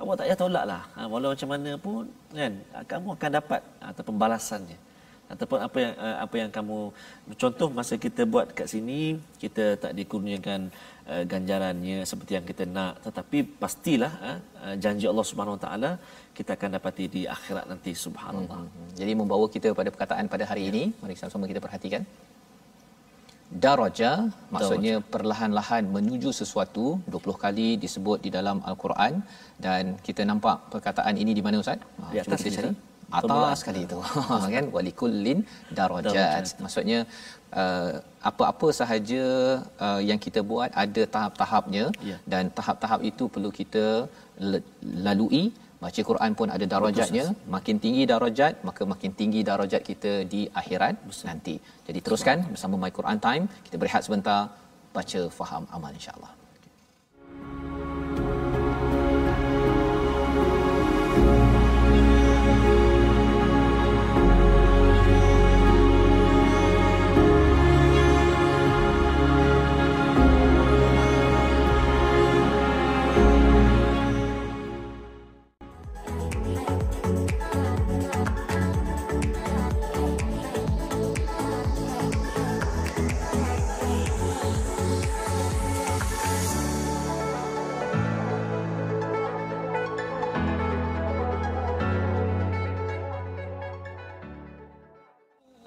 awak 0.02 0.14
tak 0.18 0.26
payah 0.26 0.40
tolak 0.42 0.64
lah. 0.70 0.82
Ha, 0.96 1.00
walau 1.12 1.30
macam 1.34 1.48
mana 1.54 1.70
pun 1.86 2.04
kan 2.38 2.52
kamu 2.90 3.08
akan 3.16 3.30
dapat 3.38 3.60
ataupun 3.90 4.14
balasannya. 4.22 4.78
Ataupun 5.32 5.58
apa 5.66 5.78
yang 5.84 5.94
uh, 6.04 6.16
apa 6.24 6.36
yang 6.40 6.50
kamu 6.56 6.78
contoh 7.42 7.68
masa 7.78 7.94
kita 8.04 8.22
buat 8.32 8.46
kat 8.58 8.68
sini 8.72 9.00
kita 9.42 9.64
tak 9.82 9.92
dikurniakan 9.98 10.60
uh, 11.12 11.22
ganjarannya 11.32 11.98
seperti 12.10 12.32
yang 12.38 12.46
kita 12.50 12.64
nak. 12.76 12.92
Tetapi 13.06 13.38
pastilah 13.62 14.12
uh, 14.28 14.76
janji 14.84 15.04
Allah 15.10 15.26
Subhanahu 15.30 15.56
Wa 15.58 15.62
Taala 15.66 15.90
kita 16.38 16.50
akan 16.56 16.70
dapati 16.76 17.04
di 17.16 17.22
akhirat 17.36 17.66
nanti. 17.72 17.92
Subhanallah. 18.06 18.60
Hmm, 18.64 18.90
Jadi 19.00 19.12
membawa 19.20 19.46
kita 19.54 19.68
pada 19.80 19.92
perkataan 19.94 20.32
pada 20.34 20.46
hari 20.50 20.64
ini, 20.70 20.82
mari 21.02 21.18
sama-sama 21.20 21.50
kita 21.52 21.60
perhatikan. 21.66 22.04
Daraja 23.48 24.28
maksudnya 24.52 25.00
perlahan-lahan 25.00 25.88
menuju 25.88 26.30
sesuatu 26.36 27.00
20 27.08 27.32
kali 27.44 27.68
disebut 27.84 28.20
di 28.20 28.28
dalam 28.28 28.60
al-Quran 28.60 29.24
dan 29.56 29.96
kita 30.06 30.20
nampak 30.30 30.68
perkataan 30.72 31.16
ini 31.16 31.32
di 31.32 31.40
mana 31.40 31.56
ustaz? 31.64 31.80
Ha, 31.80 32.12
Di 32.12 32.20
cuba 32.20 32.36
atas 32.36 32.44
kita 32.44 32.56
cari. 32.60 32.70
Atas 33.08 33.24
Permulaan. 33.24 33.56
sekali 33.60 33.80
itu 33.88 33.98
kan 34.56 34.64
walikullin 34.74 35.38
darajat. 35.72 36.44
Maksudnya 36.64 36.98
uh, 37.60 37.92
apa-apa 38.30 38.68
sahaja 38.80 39.24
uh, 39.80 40.00
yang 40.04 40.20
kita 40.20 40.44
buat 40.44 40.68
ada 40.84 41.02
tahap-tahapnya 41.14 41.84
Ya. 42.04 42.16
dan 42.32 42.52
tahap-tahap 42.52 43.00
itu 43.00 43.24
perlu 43.32 43.48
kita 43.48 43.86
lalui 45.08 45.44
baca 45.84 46.00
Quran 46.10 46.30
pun 46.38 46.48
ada 46.56 46.64
darajatnya. 46.74 47.26
Makin 47.56 47.76
tinggi 47.84 48.02
darajat 48.12 48.64
maka 48.68 48.82
makin 48.92 49.12
tinggi 49.20 49.42
darajat 49.50 49.82
kita 49.90 50.12
di 50.32 50.42
akhirat 50.62 50.94
nanti. 51.28 51.56
Jadi 51.88 51.98
teruskan 52.06 52.38
bersama 52.54 52.74
My 52.82 52.92
Quran 52.98 53.18
Time. 53.28 53.44
Kita 53.66 53.76
berehat 53.82 54.02
sebentar 54.08 54.40
baca 54.96 55.20
faham 55.38 55.64
amal 55.76 55.92
insyaallah 56.00 56.37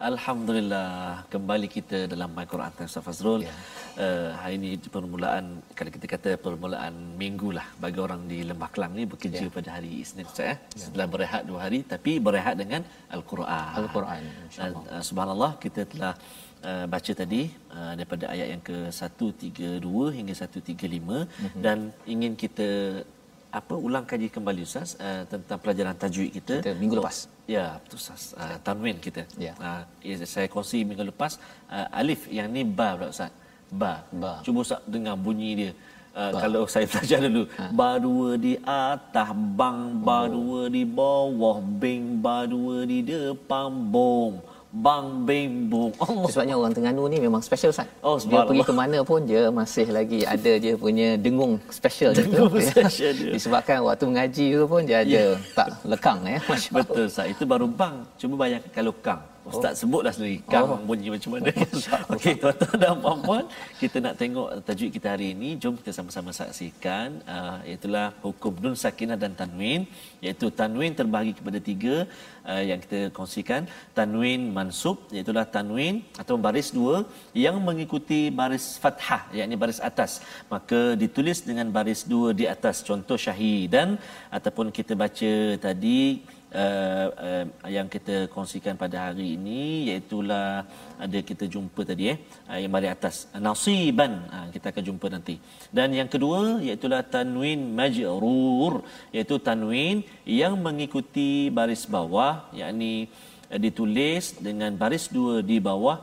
Alhamdulillah 0.01 0.89
kembali 1.33 1.67
kita 1.69 1.97
dalam 2.09 2.29
My 2.37 2.45
Quran 2.51 2.73
Time 2.73 2.89
Ustaz 2.89 3.05
Fazrul. 3.07 3.41
Ya. 3.45 3.53
Uh, 4.03 4.29
hari 4.41 4.55
ini 4.57 4.69
permulaan 4.95 5.61
kalau 5.77 5.91
kita 5.95 6.05
kata 6.13 6.29
permulaan 6.45 6.93
minggu 7.21 7.53
lah 7.57 7.67
bagi 7.83 7.99
orang 8.05 8.21
di 8.31 8.41
Lembah 8.49 8.69
Kelang 8.73 8.97
ni 8.97 9.05
bekerja 9.05 9.45
Ya. 9.45 9.53
pada 9.57 9.69
hari 9.77 10.01
Isnin 10.01 10.25
Ustaz 10.25 10.45
ya. 10.51 10.55
Setelah 10.83 11.05
berehat 11.13 11.41
dua 11.49 11.59
hari 11.69 11.79
tapi 11.93 12.17
berehat 12.27 12.57
dengan 12.57 12.81
Al-Quran. 13.13 13.73
Al-Quran, 13.81 14.21
insya-Allah. 14.49 14.83
uh, 14.89 15.03
subhanallah 15.09 15.51
kita 15.61 15.81
telah 15.93 16.13
uh, 16.65 16.85
baca 16.89 17.11
tadi 17.21 17.41
uh, 17.77 17.93
daripada 17.93 18.25
ayat 18.33 18.47
yang 18.57 18.63
ke 18.69 18.77
132 18.89 20.17
hingga 20.17 20.33
135 20.33 21.29
Mhm. 21.29 21.61
dan 21.61 21.77
ingin 22.09 22.33
kita 22.33 22.69
apa 23.51 23.75
ulang 23.75 24.07
kaji 24.07 24.31
kembali 24.31 24.63
Ustaz 24.63 24.95
uh, 24.97 25.23
tentang 25.29 25.59
pelajaran 25.61 25.93
tajwid 25.93 26.31
kita. 26.39 26.55
Kita 26.63 26.73
minggu 26.81 26.97
lepas. 26.97 27.17
Ya, 27.53 27.65
betul 27.83 27.99
Ustaz. 27.99 28.23
Uh, 28.41 28.57
tanwin 28.65 28.97
kita. 29.05 29.23
Ya. 29.45 29.53
Uh, 29.59 29.83
ya, 30.09 30.15
saya 30.33 30.47
kongsi 30.53 30.87
minggu 30.87 31.03
lepas 31.11 31.35
uh, 31.67 31.87
alif 31.99 32.21
yang 32.37 32.47
ni 32.55 32.63
ba 32.79 32.95
pula 32.95 33.07
Ustaz. 33.15 33.31
Ba. 33.81 33.93
Ba. 34.21 34.33
Cuba 34.45 34.59
Ustaz 34.65 34.81
dengar 34.93 35.15
bunyi 35.25 35.49
dia. 35.59 35.71
Uh, 36.11 36.31
kalau 36.43 36.61
saya 36.67 36.85
belajar 36.91 37.19
dulu 37.23 37.43
ha. 37.55 37.71
ba 37.71 37.89
dua 38.05 38.29
di 38.35 38.53
atas 38.67 39.29
bang 39.59 39.79
ba 40.07 40.27
Oh. 40.27 40.27
dua 40.35 40.61
di 40.67 40.83
bawah 40.83 41.57
bing 41.81 42.19
ba 42.19 42.43
dua 42.53 42.83
di 42.83 42.99
depan 42.99 43.71
bom 43.93 44.43
bang 44.71 45.05
bom 45.67 45.91
Allah 45.99 46.27
sebabnya 46.31 46.55
orang 46.55 46.71
Terengganu 46.71 47.03
ni 47.11 47.19
memang 47.19 47.43
special 47.43 47.75
Ustaz. 47.75 47.91
Oh, 47.99 48.15
dia 48.15 48.23
subhanallah. 48.23 48.47
pergi 48.47 48.63
ke 48.63 48.73
mana 48.73 48.97
pun 49.03 49.19
dia 49.27 49.41
masih 49.51 49.87
lagi 49.91 50.19
ada 50.23 50.51
dia 50.63 50.73
punya 50.79 51.19
dengung 51.19 51.59
special 51.67 52.15
dia. 52.15 52.23
Dengung 52.23 52.55
special 52.63 53.11
dia. 53.11 53.31
Disebabkan 53.35 53.83
waktu 53.83 54.03
mengaji 54.07 54.45
tu 54.55 54.65
pun 54.71 54.81
dia 54.87 55.03
ada 55.03 55.35
tak 55.51 55.67
lekang 55.83 56.19
ya. 56.23 56.39
Masya-Allah. 56.47 56.87
Betul 56.87 57.05
Ustaz. 57.11 57.27
Itu 57.27 57.43
baru 57.43 57.67
bang. 57.67 57.95
Cuba 58.15 58.35
bayangkan 58.47 58.71
kalau 58.71 58.95
kang. 59.03 59.21
Ustaz 59.41 59.73
oh. 59.73 59.77
sebutlah 59.81 60.13
sendiri 60.13 60.37
kang 60.45 60.69
Oh. 60.69 60.77
oh. 60.77 60.79
bunyi 60.87 61.09
macam 61.11 61.29
mana. 61.33 61.49
Okey 62.13 62.33
tuan-tuan 62.41 62.77
dan 62.77 62.93
puan-puan, 63.03 63.45
kita 63.81 63.97
nak 64.05 64.13
tengok 64.21 64.47
tajwid 64.67 64.91
kita 64.95 65.07
hari 65.13 65.27
ini. 65.33 65.49
Jom 65.57 65.73
kita 65.79 65.91
sama-sama 65.97 66.29
saksikan 66.29 67.19
uh, 67.35 67.59
itulah 67.65 68.13
hukum 68.21 68.53
nun 68.63 68.75
sakinah 68.77 69.17
dan 69.17 69.33
tanwin 69.33 69.89
iaitu 70.23 70.47
tanwin 70.53 70.93
terbahagi 70.93 71.33
kepada 71.41 71.59
tiga 71.69 71.95
uh, 72.45 72.63
yang 72.69 72.79
kita 72.83 72.99
kongsikan. 73.17 73.69
Tanwin 73.97 74.41
mansub 74.57 74.97
iaitu 75.15 75.33
tanwin 75.55 75.95
atau 76.21 76.35
baris 76.45 76.69
dua 76.77 76.95
yang 77.45 77.57
mengikuti 77.67 78.19
baris 78.39 78.65
fathah 78.83 79.21
yakni 79.39 79.55
baris 79.63 79.79
atas. 79.89 80.21
Maka 80.53 80.81
ditulis 81.03 81.41
dengan 81.49 81.67
baris 81.77 82.03
dua 82.13 82.29
di 82.41 82.45
atas 82.55 82.85
contoh 82.89 83.17
syahidan 83.25 83.97
ataupun 84.37 84.69
kita 84.77 84.93
baca 85.03 85.33
tadi 85.65 85.99
uh, 86.51 87.07
uh, 87.27 87.45
yang 87.75 87.87
kita 87.87 88.27
kongsikan 88.33 88.75
pada 88.83 89.09
hari 89.09 89.27
ini 89.37 89.89
iaitulah 89.89 90.67
ada 91.05 91.19
kita 91.29 91.47
jumpa 91.53 91.81
tadi 91.87 92.13
eh. 92.13 92.17
Uh, 92.49 92.59
yang 92.61 92.71
baris 92.75 92.91
atas. 92.95 93.15
Nasiban. 93.47 94.13
Uh, 94.35 94.47
kita 94.53 94.65
akan 94.71 94.83
jumpa 94.89 95.07
nanti. 95.15 95.35
Dan 95.77 95.95
yang 95.99 96.09
kedua 96.13 96.59
iaitulah 96.65 97.01
tanwin 97.15 97.61
majrur 97.79 98.83
iaitu 99.15 99.35
tanwin 99.47 100.03
yang 100.27 100.55
mengikuti 100.59 101.49
baris 101.57 101.83
bawah 101.95 102.33
yakni 102.61 102.93
uh, 103.51 103.59
ditulis 103.65 104.35
dengan 104.47 104.71
baris 104.81 105.07
dua 105.15 105.35
di 105.51 105.59
bawah 105.69 105.97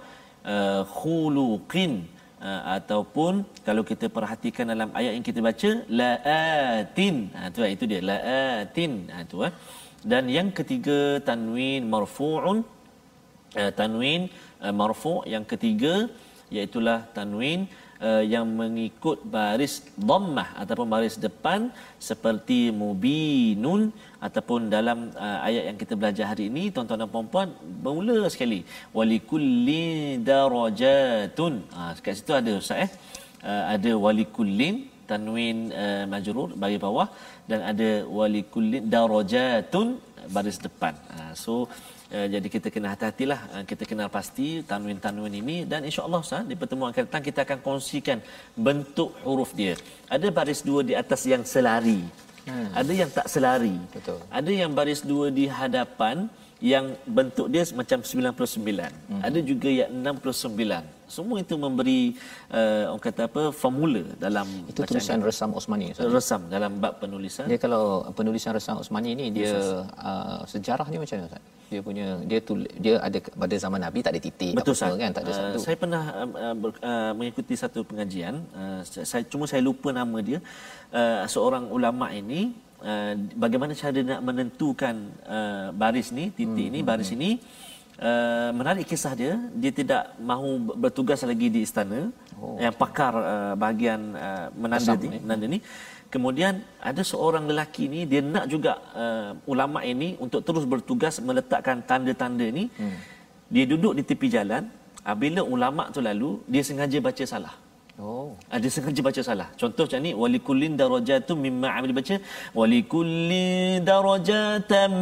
uh, 0.54 0.82
khuluqin. 0.98 1.94
Uh, 2.38 2.78
ataupun 2.78 3.42
kalau 3.66 3.82
kita 3.82 4.06
perhatikan 4.06 4.70
dalam 4.70 4.94
ayat 4.94 5.10
yang 5.18 5.26
kita 5.26 5.42
baca 5.42 5.70
laatin. 5.90 7.16
Ha 7.34 7.50
tu 7.50 7.66
itu 7.66 7.84
dia 7.90 7.98
laatin. 8.10 8.92
Ha 9.10 9.26
tu 9.26 9.42
eh 9.42 9.50
dan 10.04 10.30
yang 10.30 10.50
ketiga 10.54 11.18
tanwin 11.28 11.88
marfuun. 11.94 12.64
Uh, 13.56 13.72
tanwin 13.72 14.28
uh, 14.60 14.74
marfu 14.76 15.24
yang 15.24 15.44
ketiga 15.48 15.94
iaitu 16.52 16.78
tanwin 17.16 17.64
uh, 18.06 18.22
yang 18.34 18.46
mengikut 18.60 19.18
baris 19.36 19.74
dhammah 20.08 20.48
ataupun 20.62 20.86
baris 20.94 21.16
depan 21.26 21.72
seperti 22.08 22.60
mubinun 22.82 23.82
ataupun 24.26 24.68
dalam 24.76 25.10
uh, 25.26 25.38
ayat 25.48 25.64
yang 25.68 25.78
kita 25.82 25.94
belajar 26.00 26.26
hari 26.32 26.44
ini 26.50 26.64
tuan-tuan 26.74 27.02
dan 27.02 27.10
puan-puan 27.14 27.48
bermula 27.84 28.18
sekali. 28.34 28.60
Walikulli 28.96 30.20
darajatun. 30.30 31.54
Ha 31.76 31.96
kat 32.04 32.14
situ 32.20 32.34
ada 32.40 32.52
ustaz 32.62 32.84
eh? 32.86 32.90
Uh, 33.48 33.64
ada 33.74 33.90
walikullin 34.04 34.76
tanwin 35.10 35.58
uh, 35.82 36.04
majrur 36.12 36.48
bagi 36.62 36.78
bawah 36.86 37.08
dan 37.50 37.60
ada 37.70 37.90
walikullin 38.18 38.84
darajatun 38.94 39.88
baris 40.34 40.58
depan 40.66 40.94
ha, 41.14 41.32
so 41.44 41.54
Uh, 42.08 42.24
jadi 42.32 42.48
kita 42.52 42.68
kena 42.74 42.88
hati-hatilah 42.92 43.40
uh, 43.52 43.64
kita 43.70 43.84
kenal 43.88 44.08
pasti 44.08 44.46
tanwin-tanwin 44.70 45.34
ini 45.40 45.56
dan 45.70 45.84
insya-Allah 45.88 46.20
Ustaz 46.24 46.48
di 46.50 46.56
pertemuan 46.60 46.88
akan 46.88 47.04
datang 47.04 47.24
kita 47.26 47.40
akan 47.44 47.58
kongsikan 47.66 48.18
bentuk 48.66 49.12
huruf 49.28 49.52
dia. 49.52 49.74
Ada 50.08 50.32
baris 50.38 50.64
dua 50.68 50.80
di 50.90 50.96
atas 50.96 51.28
yang 51.32 51.44
selari. 51.44 52.00
Hmm. 52.48 52.72
Ada 52.80 52.92
yang 53.00 53.10
tak 53.12 53.26
selari. 53.28 53.76
Betul. 53.92 54.24
Ada 54.38 54.50
yang 54.60 54.72
baris 54.78 55.04
dua 55.04 55.28
di 55.28 55.44
hadapan 55.52 56.32
yang 56.64 56.96
bentuk 57.04 57.46
dia 57.52 57.62
macam 57.80 58.00
99. 58.00 58.40
Hmm. 59.12 59.20
Ada 59.20 59.38
juga 59.44 59.68
yang 59.68 59.92
69. 59.92 60.97
Semua 61.08 61.36
itu 61.40 61.54
memberi 61.56 62.00
uh, 62.52 62.92
orang 62.92 63.02
kata 63.02 63.22
apa 63.28 63.42
formula 63.62 64.02
dalam 64.20 64.46
Itu 64.70 64.84
tulisan 64.84 65.18
Resam 65.24 65.50
Osmani 65.56 65.86
Ustaz. 65.92 66.08
resam 66.12 66.40
dalam 66.52 66.72
bab 66.82 67.00
penulisan. 67.02 67.44
Dia 67.50 67.58
kalau 67.58 68.04
penulisan 68.12 68.52
Resam 68.52 68.76
Osmani 68.82 69.16
ni 69.16 69.26
dia 69.32 69.56
uh, 69.56 70.44
sejarah 70.44 70.86
ni 70.92 71.00
macam 71.00 71.16
mana 71.18 71.28
Ustaz? 71.32 71.44
Dia 71.68 71.80
punya 71.84 72.06
dia 72.24 72.40
tul, 72.40 72.64
dia 72.80 72.94
ada 72.96 73.18
pada 73.20 73.54
zaman 73.60 73.80
Nabi 73.84 74.00
tak 74.00 74.12
ada 74.16 74.20
titik 74.24 74.52
Betul 74.56 74.72
apa 74.72 74.94
kan 74.96 75.10
tak 75.12 75.22
ada 75.24 75.32
Uh, 75.32 75.36
satu. 75.36 75.58
saya 75.60 75.76
pernah 75.76 76.02
uh, 76.24 76.54
ber, 76.56 76.70
uh, 76.80 77.12
mengikuti 77.12 77.54
satu 77.56 77.84
pengajian. 77.84 78.34
Uh, 78.56 78.80
saya 78.84 79.20
cuma 79.28 79.44
saya 79.44 79.60
lupa 79.60 79.92
nama 79.92 80.16
dia. 80.24 80.38
Uh, 80.88 81.28
seorang 81.28 81.68
ulama 81.68 82.08
ini 82.12 82.40
uh, 82.80 83.12
bagaimana 83.36 83.76
cara 83.76 84.00
nak 84.00 84.20
menentukan 84.24 84.96
uh, 85.28 85.68
baris 85.76 86.08
ni, 86.08 86.32
titik 86.32 86.68
Hmm, 86.68 86.74
ni, 86.74 86.80
baris 86.80 87.12
ini 87.12 87.30
Uh, 87.98 88.50
menarik 88.54 88.86
kisah 88.86 89.12
dia. 89.18 89.34
Dia 89.58 89.72
tidak 89.74 90.02
mahu 90.22 90.78
bertugas 90.78 91.20
lagi 91.26 91.50
di 91.50 91.66
istana. 91.66 92.14
Oh. 92.38 92.54
yang 92.62 92.70
pakar 92.70 93.18
uh, 93.18 93.54
bahagian 93.58 94.14
uh, 94.14 94.46
menanda 94.54 94.94
ni, 94.94 95.18
menanda 95.18 95.46
ni. 95.50 95.58
Kemudian 96.06 96.62
ada 96.78 97.02
seorang 97.02 97.50
lelaki 97.50 97.90
ni 97.90 98.06
dia 98.06 98.22
nak 98.22 98.46
juga 98.46 98.78
uh, 98.94 99.30
ulama 99.50 99.82
ini 99.82 100.14
untuk 100.22 100.46
terus 100.46 100.62
bertugas 100.62 101.18
meletakkan 101.18 101.82
tanda-tanda 101.82 102.46
ni. 102.46 102.70
Hmm. 102.78 102.98
dia 103.50 103.64
duduk 103.66 103.92
di 103.98 104.02
tepi 104.06 104.30
jalan. 104.30 104.70
Bila 105.18 105.40
ulama 105.40 105.88
tu 105.88 106.04
lalu 106.04 106.38
dia 106.46 106.62
sengaja 106.62 106.98
baca 107.00 107.24
salah 107.24 107.54
Oh. 107.98 108.30
Dia 108.62 108.70
sengaja 108.74 109.02
baca 109.06 109.20
salah. 109.28 109.48
Contoh 109.60 109.84
macam 109.86 110.00
ni, 110.06 110.10
walikullin 110.22 110.74
darajatun 110.80 111.38
mimma 111.46 111.68
amil 111.76 111.92
baca 111.98 112.16
walikullin 112.58 113.82
darajatan 113.88 114.92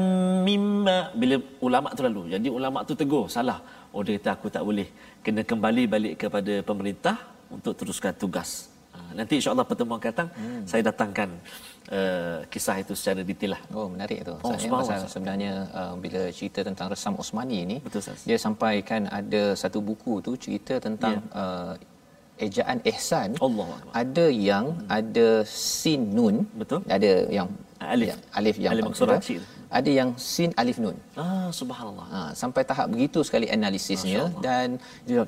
mimma 0.46 0.96
bila 1.20 1.36
ulama 1.66 1.88
tu 1.96 2.02
lalu. 2.08 2.22
Jadi 2.34 2.48
ulama 2.58 2.78
tu 2.88 2.94
tegur, 3.00 3.24
salah. 3.36 3.58
Oh 3.92 4.00
dia 4.06 4.16
kata 4.16 4.30
aku 4.36 4.48
tak 4.56 4.64
boleh. 4.68 4.88
Kena 5.24 5.44
kembali 5.50 5.82
balik 5.94 6.14
kepada 6.24 6.54
pemerintah 6.70 7.16
untuk 7.56 7.76
teruskan 7.78 8.16
tugas. 8.22 8.72
Ah, 8.96 9.12
nanti 9.18 9.32
insya-Allah 9.38 9.66
pertemuan 9.68 10.00
akan 10.00 10.08
datang 10.08 10.28
hmm. 10.32 10.62
saya 10.70 10.82
datangkan 10.88 11.28
uh, 11.92 12.38
kisah 12.52 12.76
itu 12.82 12.92
secara 12.96 13.20
detail 13.30 13.52
lah. 13.54 13.62
Oh 13.76 13.86
menarik 13.92 14.24
tu. 14.28 14.34
Oh, 14.40 14.52
ya. 14.52 14.58
subhanallah, 14.62 14.88
Pasal 14.88 14.98
Ustaz. 15.04 15.12
sebenarnya 15.14 15.52
uh, 15.80 15.94
bila 16.04 16.20
cerita 16.38 16.60
tentang 16.68 16.88
Resam 16.92 17.14
Osmani 17.22 17.60
ni 17.70 17.76
Betul, 17.84 18.00
Ustaz. 18.00 18.24
dia 18.28 18.38
sampaikan 18.40 19.04
ada 19.18 19.42
satu 19.52 19.84
buku 19.88 20.24
tu 20.26 20.32
cerita 20.40 20.80
tentang 20.80 21.20
uh, 21.36 21.76
ejaan 22.38 22.78
ihsan. 22.84 23.36
Akbar. 23.40 23.80
Ada 23.92 24.26
yang 24.28 24.76
ada 24.88 25.28
sin 25.46 26.12
nun. 26.16 26.44
Betul. 26.56 26.80
Ada 26.88 27.28
yang 27.32 27.48
Alif. 27.76 28.08
yang, 28.08 28.20
alif 28.32 28.56
yang 28.56 28.72
Alif. 28.72 28.84
Rashid. 29.04 29.42
Ada 29.78 29.90
yang 30.00 30.10
sin 30.32 30.50
alif 30.60 30.76
nun. 30.84 30.96
Ah 31.22 31.48
subhanallah. 31.60 32.06
Ha, 32.14 32.20
sampai 32.42 32.62
tahap 32.70 32.86
begitu 32.94 33.18
sekali 33.28 33.46
analisisnya 33.56 34.22
dan 34.46 34.68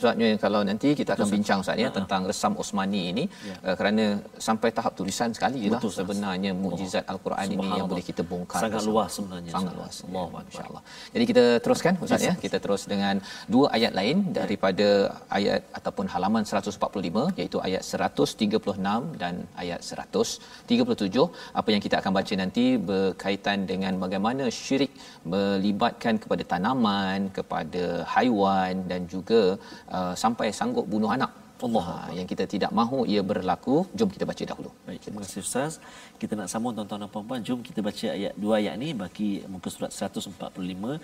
sebabnya 0.01 0.29
kalau 0.45 0.61
nanti 0.69 0.89
kita 1.01 1.11
akan 1.17 1.29
bincang 1.37 1.59
Ustaz 1.63 1.77
Ha, 1.79 1.83
ya 1.85 1.89
tentang 1.99 2.23
resam 2.31 2.53
Osmani 2.63 3.03
ini 3.13 3.25
Ya. 3.49 3.55
uh, 3.69 3.75
kerana 3.79 4.05
sampai 4.47 4.69
tahap 4.79 4.93
tulisan 4.99 5.31
sekali 5.37 5.61
lah 5.73 5.81
Betul, 5.81 5.93
sebenarnya 5.99 6.51
mukjizat 6.63 7.05
al-Quran 7.13 7.47
ini 7.57 7.69
yang 7.79 7.89
boleh 7.93 8.05
kita 8.11 8.23
bongkar 8.31 8.61
Sangat 8.65 8.81
bersama. 8.81 8.93
luas 8.95 9.11
sebenarnya, 9.19 9.51
sangat 9.57 9.73
luas. 9.79 9.97
Allahu 10.09 10.31
ya, 10.37 10.41
insyaallah 10.49 10.83
jadi 11.15 11.25
kita 11.31 11.45
teruskan 11.65 11.93
Ustaz 12.05 12.25
ya. 12.29 12.35
kita 12.45 12.57
terus 12.65 12.83
dengan 12.93 13.15
dua 13.55 13.67
ayat 13.77 13.93
lain 13.99 14.17
daripada 14.39 14.89
ayat 15.39 15.61
ataupun 15.79 16.07
halaman 16.15 16.43
145 16.51 17.39
iaitu 17.41 17.59
ayat 17.69 17.83
136 17.85 19.21
dan 19.23 19.35
ayat 19.63 19.81
137 19.83 21.29
apa 21.61 21.69
yang 21.75 21.83
kita 21.87 21.97
akan 22.01 22.13
baca 22.19 22.35
nanti 22.43 22.65
berkaitan 22.91 23.59
dengan 23.71 23.93
bagaimana 24.05 24.38
syirik 24.61 24.93
melibatkan 25.33 26.15
kepada 26.23 26.43
tanaman 26.53 27.29
kepada 27.39 27.85
haiwan 28.15 28.87
dan 28.91 29.03
juga 29.15 29.43
uh, 29.97 30.15
sampai 30.23 30.49
sanggup 30.61 30.87
bunuh 30.95 31.11
anak 31.17 31.33
Allah 31.67 31.87
yang 32.19 32.27
kita 32.31 32.45
tidak 32.53 32.71
mahu 32.79 32.99
ia 33.13 33.23
berlaku 33.31 33.77
jom 33.99 34.11
kita 34.15 34.25
baca 34.31 34.45
dahulu 34.51 34.71
Baik, 34.87 35.01
terima 35.05 35.21
kasih 35.23 35.41
Ustaz. 35.47 35.73
Kita 36.21 36.33
nak 36.39 36.49
sambung 36.53 36.73
tuan-tuan 36.77 37.03
dan 37.03 37.11
puan-puan. 37.15 37.41
Jom 37.49 37.61
kita 37.69 37.81
baca 37.89 38.07
ayat 38.17 38.33
dua 38.43 38.55
ayat 38.61 38.75
ni 38.83 38.89
bagi 39.03 39.31
muka 39.53 39.69
surat 39.75 39.93
145. 39.93 40.97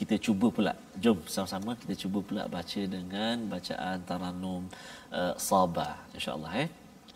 Kita 0.00 0.14
cuba 0.26 0.46
pula. 0.56 0.72
Jom 1.04 1.18
sama-sama 1.34 1.72
kita 1.82 1.94
cuba 2.02 2.18
pula 2.28 2.42
baca 2.56 2.80
dengan 2.96 3.34
bacaan 3.52 3.96
Taranum 4.08 4.62
uh, 5.20 5.34
Sabah. 5.48 5.92
InsyaAllah 6.16 6.52
eh. 6.64 6.68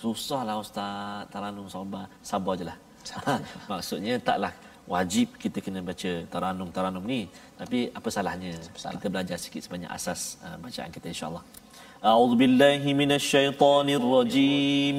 Susahlah 0.02 0.56
Ustaz 0.64 1.28
Taranum 1.34 1.68
Sabah. 1.76 2.04
Sabar 2.30 2.54
je 2.60 2.64
lah. 2.70 2.78
Maksudnya 3.72 4.16
taklah 4.28 4.52
wajib 4.89 5.37
kita 5.43 5.61
kena 5.65 5.79
baca 5.89 6.11
Taranum-Taranum 6.33 7.03
ni. 7.05 7.21
Tapi 7.61 7.79
apa 7.97 8.09
salahnya? 8.09 8.51
Salah. 8.73 8.97
Kita 8.97 9.07
belajar 9.13 9.37
sikit 9.37 9.61
sebanyak 9.65 9.91
asas 9.97 10.41
uh, 10.45 10.57
bacaan 10.57 10.91
kita 10.91 11.07
insyaAllah. 11.13 11.45
أعوذ 11.99 12.39
بالله 12.39 12.93
من 12.95 13.11
الشيطان 13.11 13.87
الرجيم 13.99 14.97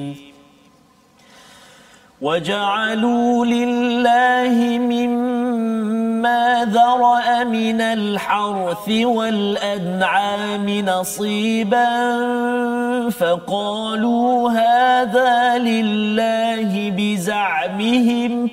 وجعلوا 2.21 3.45
لله 3.45 4.55
مما 4.93 6.43
ذرأ 6.69 7.43
من 7.43 7.81
الحرث 7.81 8.87
والأنعام 9.17 10.67
نصيبا 10.69 11.93
فقالوا 13.09 14.51
هذا 14.51 15.57
لله 15.57 16.71
بزعمهم 16.97 18.49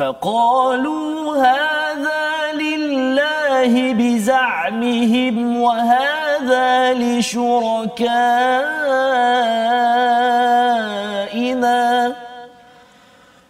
فقالوا 0.00 1.36
هذا 1.36 2.52
لله 2.52 3.92
بزعمهم 3.92 5.60
وهذا 5.60 6.94
لشركائنا 6.94 8.12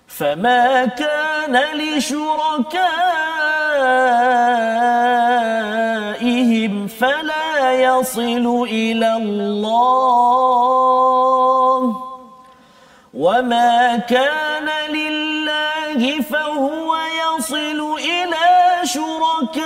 فما 0.09 0.87
كان 0.87 1.57
لشركائهم 1.75 2.47
فلا 6.87 7.73
يصل 7.73 8.67
إلى 8.71 9.17
الله 9.17 9.71
وما 13.15 13.97
كان 13.97 14.69
لله 14.91 15.10
فهو 15.99 16.97
يصل 16.97 17.99
إلى 17.99 18.81
شركائهم. 18.85 19.59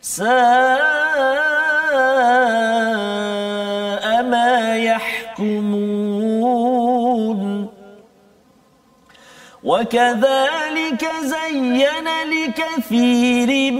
ساء 0.00 0.26
ما 4.22 4.76
يحكمون. 4.76 6.06
وكذلك 9.64 11.10
زين 11.22 12.08
لكثير 12.32 13.72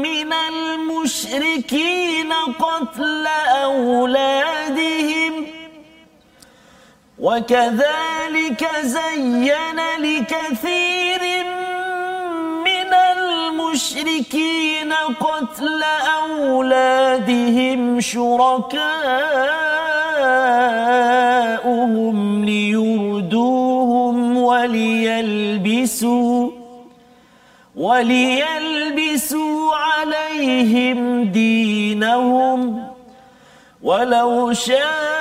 من 0.00 0.32
المشركين 0.32 2.32
قتل 2.32 3.26
أولادهم. 3.64 5.43
وكذلك 7.24 8.62
زين 8.82 9.80
لكثير 9.98 11.22
من 12.64 12.90
المشركين 13.16 14.92
قتل 15.20 15.82
أولادهم 16.22 18.00
شركاؤهم 18.00 18.84
ليردوهم 22.44 24.36
وليلبسوا 24.36 26.50
وليلبسوا 27.76 29.74
عليهم 29.74 31.24
دينهم. 31.24 32.84
ولو 33.82 34.52
شاء 34.52 35.13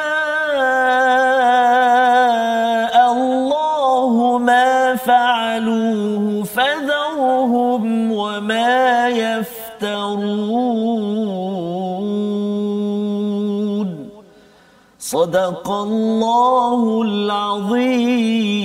صدق 15.12 15.70
الله 15.70 17.02
العظيم 17.02 18.59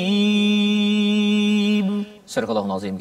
Surah 2.33 2.47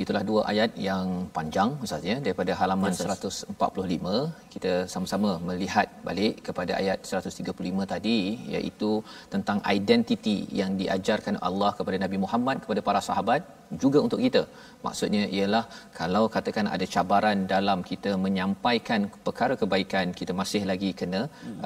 gitulah 0.01 0.21
dua 0.29 0.41
ayat 0.51 0.71
yang 0.85 1.07
panjang 1.37 1.69
Ustaz 1.85 2.03
ya. 2.09 2.15
Daripada 2.25 2.51
halaman 2.59 2.93
145 2.99 4.21
kita 4.53 4.71
sama-sama 4.93 5.31
melihat 5.47 5.87
balik 6.07 6.35
kepada 6.47 6.71
ayat 6.81 6.99
135 7.09 7.91
tadi 7.93 8.17
iaitu 8.55 8.91
tentang 9.33 9.59
identiti 9.77 10.37
yang 10.61 10.71
diajarkan 10.81 11.37
Allah 11.47 11.71
kepada 11.79 11.99
Nabi 12.05 12.19
Muhammad 12.23 12.63
kepada 12.63 12.83
para 12.87 13.01
sahabat 13.09 13.41
juga 13.83 13.99
untuk 14.05 14.19
kita. 14.25 14.41
Maksudnya 14.85 15.23
ialah 15.37 15.63
kalau 15.99 16.23
katakan 16.35 16.65
ada 16.75 16.85
cabaran 16.95 17.37
dalam 17.53 17.79
kita 17.89 18.11
menyampaikan 18.25 19.01
perkara 19.25 19.53
kebaikan 19.61 20.15
kita 20.19 20.33
masih 20.41 20.61
lagi 20.71 20.91
kena 20.99 21.21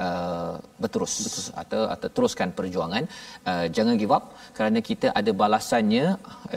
uh, 0.06 0.54
berterus 0.82 1.14
Betul. 1.24 1.44
atau 1.62 1.82
atau 1.94 2.08
teruskan 2.16 2.50
perjuangan. 2.58 3.04
Uh, 3.50 3.66
jangan 3.76 3.94
give 4.02 4.14
up 4.18 4.24
kerana 4.56 4.80
kita 4.90 5.10
ada 5.20 5.32
balasannya 5.42 6.06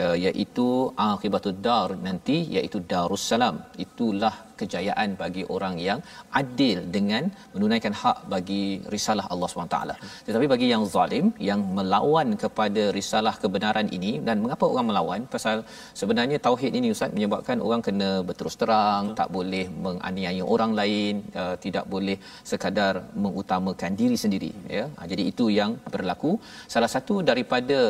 uh, 0.02 0.16
iaitu 0.26 0.68
akibatud 1.16 1.58
dar 1.66 1.88
nanti 2.06 2.36
iaitu 2.56 2.78
darussalam 2.92 3.56
itulah 3.84 4.34
kejayaan 4.60 5.10
bagi 5.22 5.42
orang 5.54 5.74
yang 5.86 5.98
adil 6.40 6.78
dengan 6.96 7.24
menunaikan 7.54 7.94
hak 8.02 8.18
bagi 8.34 8.62
risalah 8.94 9.26
Allah 9.32 9.48
SWT. 9.50 9.78
Tetapi 10.26 10.46
bagi 10.52 10.68
yang 10.72 10.84
zalim, 10.94 11.26
yang 11.48 11.60
melawan 11.78 12.28
kepada 12.44 12.82
risalah 12.98 13.34
kebenaran 13.42 13.88
ini, 13.98 14.12
dan 14.26 14.36
mengapa 14.44 14.64
orang 14.72 14.86
melawan? 14.90 15.20
Pasal 15.34 15.56
sebenarnya 16.00 16.38
tauhid 16.46 16.72
ini 16.80 16.90
Ustaz 16.96 17.14
menyebabkan 17.16 17.60
orang 17.66 17.82
kena 17.88 18.10
berterus 18.28 18.58
terang, 18.62 19.04
tak 19.20 19.30
boleh 19.36 19.64
menganiaya 19.86 20.42
orang 20.54 20.72
lain, 20.80 21.14
uh, 21.42 21.54
tidak 21.64 21.84
boleh 21.94 22.16
sekadar 22.50 22.94
mengutamakan 23.24 23.92
diri 24.00 24.18
sendiri. 24.24 24.52
Ya? 24.78 24.86
Jadi 25.12 25.22
itu 25.32 25.46
yang 25.60 25.72
berlaku. 25.94 26.32
Salah 26.74 26.90
satu 26.94 27.16
daripada 27.30 27.80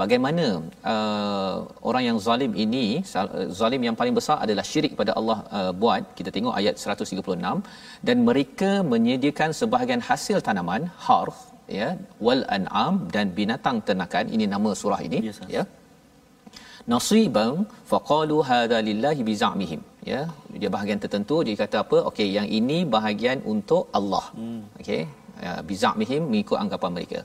bagaimana 0.00 0.44
uh, 0.92 1.56
orang 1.88 2.04
yang 2.08 2.18
zalim 2.26 2.52
ini 2.64 2.84
zalim 3.60 3.82
yang 3.86 3.96
paling 4.00 4.14
besar 4.18 4.36
adalah 4.44 4.64
syirik 4.70 4.92
pada 5.00 5.12
Allah 5.20 5.38
uh, 5.58 5.72
buat. 5.82 6.02
Kita 6.18 6.30
tengok 6.36 6.54
ayat 6.60 6.74
136 6.96 8.06
dan 8.08 8.16
mereka 8.28 8.70
menyediakan 8.92 9.50
sebahagian 9.60 10.04
hasil 10.10 10.38
tanaman 10.48 10.84
harf 11.06 11.38
ya 11.80 11.88
wal 12.26 12.44
an'am 12.58 12.94
dan 13.16 13.26
binatang 13.38 13.78
ternakan. 13.88 14.26
Ini 14.36 14.46
nama 14.54 14.72
surah 14.82 15.00
ini 15.08 15.20
yes, 15.30 15.40
ya. 15.56 15.64
Nasiban 16.92 17.52
faqalu 17.90 18.38
hadha 18.48 18.78
lillahi 18.88 19.22
bizamihim 19.30 19.82
ya 20.12 20.22
dia 20.60 20.70
bahagian 20.76 21.00
tertentu. 21.04 21.36
Dia 21.48 21.56
kata 21.64 21.76
apa? 21.84 21.98
Okey 22.10 22.28
yang 22.38 22.48
ini 22.58 22.78
bahagian 22.96 23.40
untuk 23.54 23.84
Allah. 23.98 24.24
Hmm. 24.38 24.62
okey 24.80 25.02
ya 25.46 25.52
bizamihim 25.70 26.22
mengikut 26.32 26.58
anggapan 26.62 26.90
mereka 26.96 27.20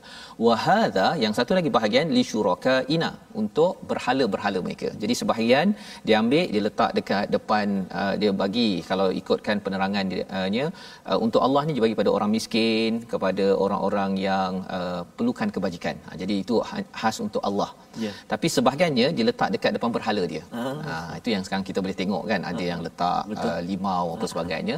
wa 0.46 0.54
hadha 0.66 1.08
yang 1.24 1.34
satu 1.38 1.52
lagi 1.58 1.70
bahagian 1.76 2.08
li 2.16 2.22
syuraka 2.30 2.74
ina 2.96 3.10
untuk 3.42 3.72
berhala-berhala 3.90 4.60
mereka 4.66 4.88
jadi 5.02 5.14
sebahagian 5.20 5.68
dia 6.06 6.16
ambil 6.22 6.44
dia 6.54 6.62
letak 6.68 6.90
dekat 6.98 7.26
depan 7.36 7.66
uh, 8.00 8.14
dia 8.22 8.32
bagi 8.42 8.70
kalau 8.90 9.08
ikutkan 9.20 9.58
penerangannya 9.66 10.66
uh, 11.10 11.18
untuk 11.26 11.42
Allah 11.46 11.62
ni 11.66 11.72
dia 11.76 11.84
bagi 11.86 11.98
pada 12.00 12.10
orang 12.16 12.30
miskin 12.36 12.92
kepada 13.12 13.46
orang-orang 13.64 14.12
yang 14.28 14.52
uh, 14.78 15.02
perlukan 15.16 15.48
kebajikan 15.56 15.96
ha, 16.06 16.16
jadi 16.22 16.34
itu 16.42 16.56
ha, 16.68 16.82
khas 17.00 17.16
untuk 17.26 17.42
Allah 17.48 17.70
yeah. 18.04 18.14
tapi 18.32 18.46
sebahagiannya 18.56 19.08
dia 19.16 19.24
letak 19.30 19.50
dekat 19.54 19.72
depan 19.76 19.90
berhala 19.96 20.22
dia 20.32 20.42
uh-huh. 20.58 20.78
ha, 20.86 20.94
itu 21.20 21.28
yang 21.34 21.42
sekarang 21.46 21.64
kita 21.68 21.78
boleh 21.84 21.96
tengok 22.00 22.24
kan 22.30 22.40
ada 22.50 22.54
uh-huh. 22.54 22.70
yang 22.72 22.80
letak 22.86 23.22
uh, 23.46 23.60
limau 23.70 24.04
apa 24.04 24.16
uh-huh. 24.16 24.30
sebagainya 24.32 24.76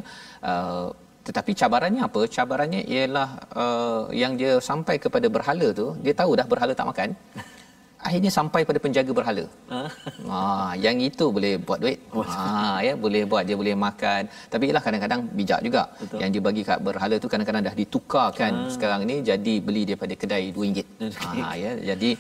uh, 0.51 0.87
tetapi 1.26 1.52
cabarannya 1.61 2.02
apa? 2.08 2.20
Cabarannya 2.37 2.82
ialah 2.92 3.28
uh, 3.62 4.02
yang 4.22 4.32
dia 4.40 4.52
sampai 4.70 4.96
kepada 5.04 5.26
berhala 5.37 5.68
tu 5.80 5.88
dia 6.04 6.14
tahu 6.20 6.32
dah 6.40 6.46
berhala 6.52 6.74
tak 6.80 6.88
makan. 6.92 7.11
Akhirnya 8.06 8.30
sampai 8.37 8.61
pada 8.68 8.78
penjaga 8.85 9.12
berhala. 9.18 9.42
Ha. 9.72 10.38
Yang 10.85 10.96
itu 11.08 11.24
boleh 11.37 11.52
buat 11.66 11.78
duit. 11.82 11.98
Ha 12.30 12.82
ya 12.87 12.94
boleh 13.04 13.22
buat 13.30 13.42
dia 13.48 13.56
boleh 13.61 13.74
makan. 13.85 14.22
Tapi 14.52 14.64
ialah 14.68 14.82
kadang-kadang 14.87 15.20
bijak 15.38 15.61
juga. 15.66 15.82
Betul. 16.00 16.18
yang 16.22 16.30
dia 16.35 16.42
bagi 16.48 16.62
kat 16.70 16.78
berhala 16.88 17.16
tu 17.24 17.30
kadang-kadang 17.32 17.62
dah 17.68 17.74
ditukarkan 17.80 18.52
ha. 18.58 18.72
sekarang 18.74 19.06
ni 19.11 19.16
jadi 19.30 19.54
beli 19.68 19.82
daripada 19.90 20.16
kedai 20.22 20.42
RM2 20.50 20.82
ha 21.22 21.54
ya 21.62 21.70
jadi 21.90 22.11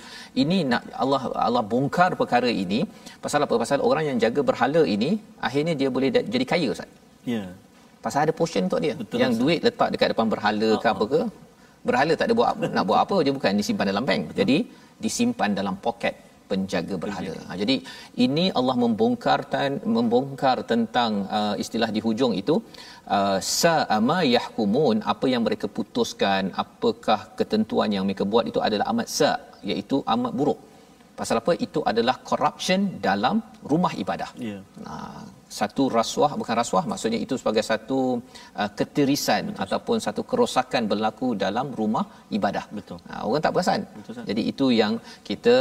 ini 0.42 0.58
nak 0.70 0.86
Allah 1.02 1.22
Allah 1.48 1.64
bongkar 1.74 2.10
perkara 2.22 2.52
ini. 2.64 2.80
Pasal 3.26 3.42
apa? 3.48 3.54
Pasal 3.64 3.82
orang 3.90 4.06
yang 4.10 4.20
jaga 4.26 4.40
berhala 4.52 4.84
ini 4.94 5.12
akhirnya 5.48 5.74
dia 5.82 5.90
boleh 5.98 6.10
jadi 6.34 6.46
kaya 6.54 6.70
ustaz. 6.76 6.90
Ya. 7.26 7.34
yeah 7.34 7.50
pasal 8.04 8.20
ada 8.26 8.34
portion 8.40 8.62
untuk 8.68 8.80
dia 8.84 8.94
Betul 9.02 9.20
yang 9.22 9.32
duit 9.42 9.60
letak 9.66 9.88
dekat 9.94 10.08
depan 10.12 10.26
berhala 10.34 10.70
ke 10.82 10.86
apa 10.94 11.04
ke 11.12 11.20
berhala 11.88 12.12
tak 12.18 12.26
ada 12.28 12.34
buat 12.40 12.50
nak 12.76 12.84
buat 12.88 13.00
apa 13.04 13.16
je 13.26 13.30
bukan 13.36 13.60
disimpan 13.62 13.86
dalam 13.92 14.04
bank 14.10 14.22
Betul. 14.30 14.38
jadi 14.40 14.56
disimpan 15.04 15.50
dalam 15.60 15.76
poket 15.86 16.14
penjaga 16.52 16.94
berhala. 17.04 17.34
Ha, 17.48 17.56
jadi 17.60 17.76
ini 18.24 18.44
Allah 18.58 18.76
membongkar 18.84 19.38
tan, 19.52 19.72
membongkar 19.96 20.56
tentang 20.72 21.12
uh, 21.38 21.54
istilah 21.62 21.90
di 21.96 22.00
hujung 22.06 22.32
itu 22.42 22.54
uh, 23.16 23.38
sa'ama 23.60 24.18
yahkumun 24.36 24.98
apa 25.12 25.26
yang 25.32 25.42
mereka 25.46 25.68
putuskan 25.78 26.52
apakah 26.64 27.20
ketentuan 27.38 27.90
yang 27.96 28.04
mereka 28.08 28.26
buat 28.32 28.46
itu 28.50 28.60
adalah 28.68 28.86
amat 28.92 29.08
sa 29.18 29.30
iaitu 29.70 29.98
amat 30.16 30.34
buruk. 30.40 30.60
Pasal 31.20 31.36
apa? 31.42 31.52
Itu 31.66 31.80
adalah 31.90 32.16
corruption 32.30 32.80
dalam 33.08 33.36
rumah 33.72 33.92
ibadah. 34.02 34.30
Yeah. 34.50 34.62
Ha, 34.88 34.94
satu 35.58 35.82
rasuah 35.98 36.32
bukan 36.40 36.54
rasuah 36.60 36.84
maksudnya 36.90 37.18
itu 37.24 37.34
sebagai 37.40 37.64
satu 37.70 38.00
uh, 38.60 38.70
ketirisan 38.78 39.42
Betul. 39.48 39.62
ataupun 39.64 39.96
satu 40.06 40.22
kerosakan 40.30 40.82
berlaku 40.92 41.28
dalam 41.44 41.66
rumah 41.80 42.04
ibadah. 42.36 42.64
Betul. 42.78 42.98
Uh, 43.12 43.22
orang 43.26 43.42
tak 43.46 43.52
perasan. 43.56 43.80
Betul. 43.98 44.24
Jadi 44.30 44.42
itu 44.52 44.66
yang 44.80 44.94
kita 45.28 45.56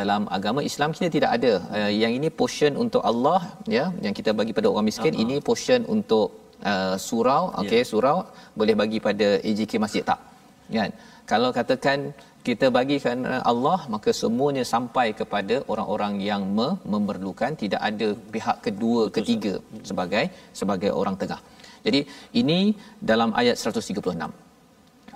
dalam 0.00 0.22
agama 0.38 0.62
Islam 0.70 0.96
kita 0.96 1.10
tidak 1.16 1.30
ada. 1.38 1.52
Uh, 1.76 1.92
yang 2.02 2.14
ini 2.18 2.30
portion 2.40 2.72
untuk 2.84 3.02
Allah 3.10 3.40
ya 3.76 3.86
yang 4.06 4.16
kita 4.20 4.32
bagi 4.40 4.54
pada 4.58 4.68
orang 4.72 4.86
miskin 4.90 5.12
uh-huh. 5.14 5.24
ini 5.24 5.36
portion 5.48 5.82
untuk 5.96 6.28
uh, 6.70 6.96
surau 7.08 7.42
okey 7.62 7.80
yeah. 7.82 7.88
surau 7.92 8.18
boleh 8.60 8.76
bagi 8.82 9.00
pada 9.08 9.28
AJK 9.48 9.74
masjid 9.86 10.04
tak. 10.12 10.20
Kan? 10.76 10.90
Kalau 11.30 11.50
katakan 11.58 11.98
kita 12.48 12.66
bagi 12.76 12.96
kerana 13.02 13.34
Allah 13.50 13.78
maka 13.94 14.10
semuanya 14.20 14.64
sampai 14.72 15.06
kepada 15.20 15.56
orang-orang 15.72 16.14
yang 16.28 16.42
me- 16.56 16.78
memerlukan 16.92 17.52
tidak 17.62 17.82
ada 17.90 18.08
pihak 18.34 18.56
kedua 18.66 19.00
Betul, 19.04 19.14
ketiga 19.16 19.54
sebagai 19.90 20.24
sebagai 20.60 20.90
orang 21.00 21.16
tengah. 21.22 21.40
Jadi 21.86 22.00
ini 22.40 22.58
dalam 23.10 23.30
ayat 23.40 23.56
136. 23.60 24.30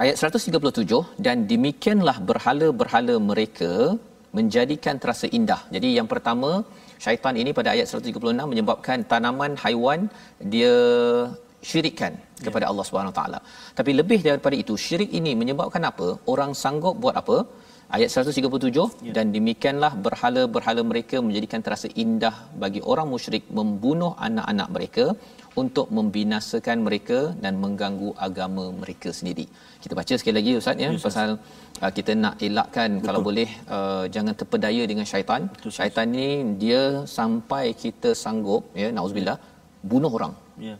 Ayat 0.04 0.16
137 0.22 1.02
dan 1.26 1.36
demikianlah 1.52 2.16
berhala-berhala 2.30 3.14
mereka 3.30 3.72
menjadikan 4.36 4.96
terasa 5.02 5.26
indah. 5.38 5.60
Jadi 5.74 5.88
yang 5.98 6.08
pertama 6.12 6.50
syaitan 7.04 7.34
ini 7.42 7.50
pada 7.58 7.70
ayat 7.74 7.86
136 7.90 8.50
menyebabkan 8.52 8.98
tanaman 9.12 9.52
haiwan 9.64 10.00
dia 10.52 10.74
syirikkan 11.71 12.12
ya. 12.18 12.44
kepada 12.47 12.64
Allah 12.71 12.85
Subhanahu 12.88 13.14
taala. 13.18 13.38
Tapi 13.79 13.92
lebih 14.01 14.21
daripada 14.29 14.57
itu, 14.64 14.75
syirik 14.87 15.11
ini 15.21 15.33
menyebabkan 15.40 15.85
apa? 15.92 16.09
Orang 16.33 16.53
sanggup 16.62 16.97
buat 17.05 17.16
apa? 17.23 17.38
Ayat 17.97 18.11
137 18.12 19.07
ya. 19.07 19.12
dan 19.16 19.27
demikianlah 19.35 19.92
berhala-berhala 20.07 20.83
mereka 20.90 21.16
menjadikan 21.27 21.61
terasa 21.66 21.88
indah 22.03 22.35
bagi 22.62 22.81
orang 22.92 23.09
musyrik 23.12 23.44
membunuh 23.59 24.11
anak-anak 24.27 24.68
mereka 24.77 25.07
untuk 25.62 25.87
membinasakan 25.99 26.85
mereka 26.87 27.18
dan 27.44 27.55
mengganggu 27.62 28.11
agama 28.27 28.64
mereka 28.83 29.09
sendiri. 29.18 29.47
Kita 29.85 29.97
baca 30.01 30.14
sekali 30.21 30.37
lagi 30.38 30.53
ustaz 30.61 30.83
ya, 30.85 30.90
ya 30.94 31.01
pasal 31.07 31.31
uh, 31.83 31.92
kita 31.99 32.12
nak 32.25 32.35
elakkan 32.49 32.90
Betul. 32.92 33.07
kalau 33.07 33.21
boleh 33.29 33.49
uh, 33.77 34.05
jangan 34.16 34.37
terpedaya 34.40 34.85
dengan 34.92 35.09
syaitan. 35.12 35.49
Betul, 35.55 35.73
syaitan 35.79 36.12
ni 36.18 36.29
dia 36.64 36.83
sampai 37.18 37.64
kita 37.85 38.12
sanggup 38.25 38.68
ya 38.83 38.90
nauzubillah 38.99 39.38
bunuh 39.92 40.12
orang. 40.21 40.35
Ya 40.68 40.77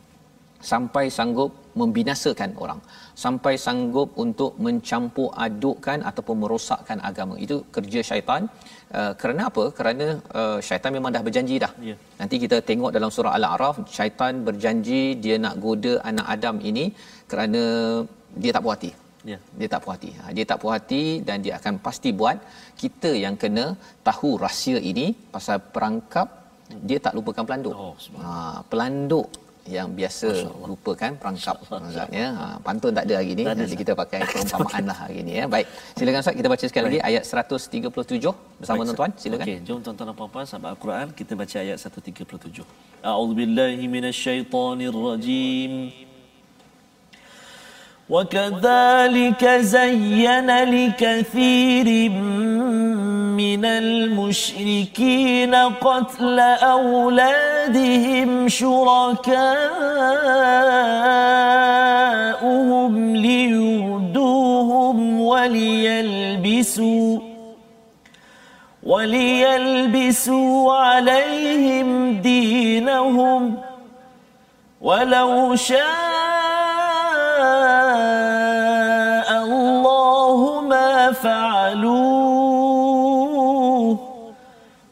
sampai 0.71 1.05
sanggup 1.17 1.51
membinasakan 1.81 2.51
orang 2.63 2.79
sampai 3.23 3.53
sanggup 3.65 4.09
untuk 4.23 4.51
mencampur 4.65 5.29
adukkan 5.45 5.99
ataupun 6.09 6.35
merosakkan 6.43 6.99
agama. 7.09 7.35
Itu 7.45 7.55
kerja 7.75 7.99
syaitan. 8.09 8.41
Uh, 8.99 9.11
kerana 9.21 9.41
apa? 9.49 9.63
Kerana 9.77 10.05
uh, 10.41 10.57
syaitan 10.67 10.91
memang 10.97 11.11
dah 11.15 11.23
berjanji 11.27 11.57
dah. 11.63 11.71
Yeah. 11.89 11.97
nanti 12.19 12.35
kita 12.43 12.57
tengok 12.69 12.91
dalam 12.95 13.11
surah 13.15 13.33
al-a'raf 13.37 13.75
syaitan 13.97 14.33
berjanji 14.47 15.01
dia 15.23 15.35
nak 15.45 15.55
goda 15.65 15.93
anak 16.11 16.25
Adam 16.35 16.57
ini 16.71 16.85
kerana 17.31 17.63
dia 18.41 18.53
tak 18.55 18.63
puas 18.65 18.75
hati. 18.77 18.91
Yeah. 19.31 19.41
dia 19.59 19.67
tak 19.73 19.81
puas 19.83 19.93
hati. 19.97 20.11
Ha, 20.19 20.31
dia 20.35 20.45
tak 20.49 20.57
puas 20.61 20.73
hati 20.77 21.03
dan 21.27 21.37
dia 21.45 21.53
akan 21.59 21.73
pasti 21.87 22.09
buat 22.19 22.37
kita 22.81 23.11
yang 23.23 23.35
kena 23.43 23.65
tahu 24.09 24.31
rahsia 24.45 24.79
ini 24.91 25.07
pasal 25.35 25.59
perangkap 25.75 26.27
dia 26.89 26.97
tak 27.05 27.13
lupakan 27.17 27.45
pelanduk. 27.49 27.75
Oh, 27.83 27.95
ha, 28.23 28.31
pelanduk 28.71 29.27
yang 29.68 29.88
biasa 29.98 30.28
lupakan 30.68 31.16
perangkap 31.16 31.56
Ustaz 31.64 31.96
ya. 32.12 32.28
Ha, 32.36 32.60
pantun 32.60 32.92
tak 32.92 33.04
ada 33.08 33.14
hari 33.20 33.32
ni. 33.32 33.42
Nanti 33.48 33.76
kita 33.80 33.92
pakai 33.96 34.20
perumpamaan 34.28 34.84
lah 34.90 34.98
hari 35.08 35.24
ni 35.24 35.40
ya. 35.40 35.44
Baik. 35.48 35.66
Silakan 35.96 36.20
Ustaz 36.20 36.36
kita 36.36 36.48
baca 36.52 36.64
sekali 36.68 36.84
lagi 36.88 37.00
ayat 37.00 37.22
137 37.24 37.80
bersama 38.60 38.80
tuan-tuan. 38.84 39.10
Silakan. 39.16 39.44
Okey, 39.48 39.56
jom 39.64 39.80
tuan-tuan 39.80 40.06
dan 40.12 40.16
puan-puan 40.20 40.44
sahabat 40.44 40.76
Al-Quran 40.76 41.06
kita 41.16 41.32
baca 41.32 41.56
ayat 41.64 41.80
137. 41.80 42.60
A'udzubillahi 43.00 43.84
minasyaitonirrajim. 43.88 45.72
وكذلك 48.04 49.42
زين 49.74 50.50
لكثير 50.76 51.88
من 53.39 53.65
المشركين 53.65 55.55
قتل 55.55 56.39
أولادهم 56.59 58.49
شركاؤهم 58.49 59.55
ليردوهم 63.15 65.21
وليلبسوا 65.21 67.19
وليلبسوا 68.83 70.73
عليهم 70.73 72.21
دينهم 72.21 73.55
ولو 74.81 75.55
شاء 75.55 76.08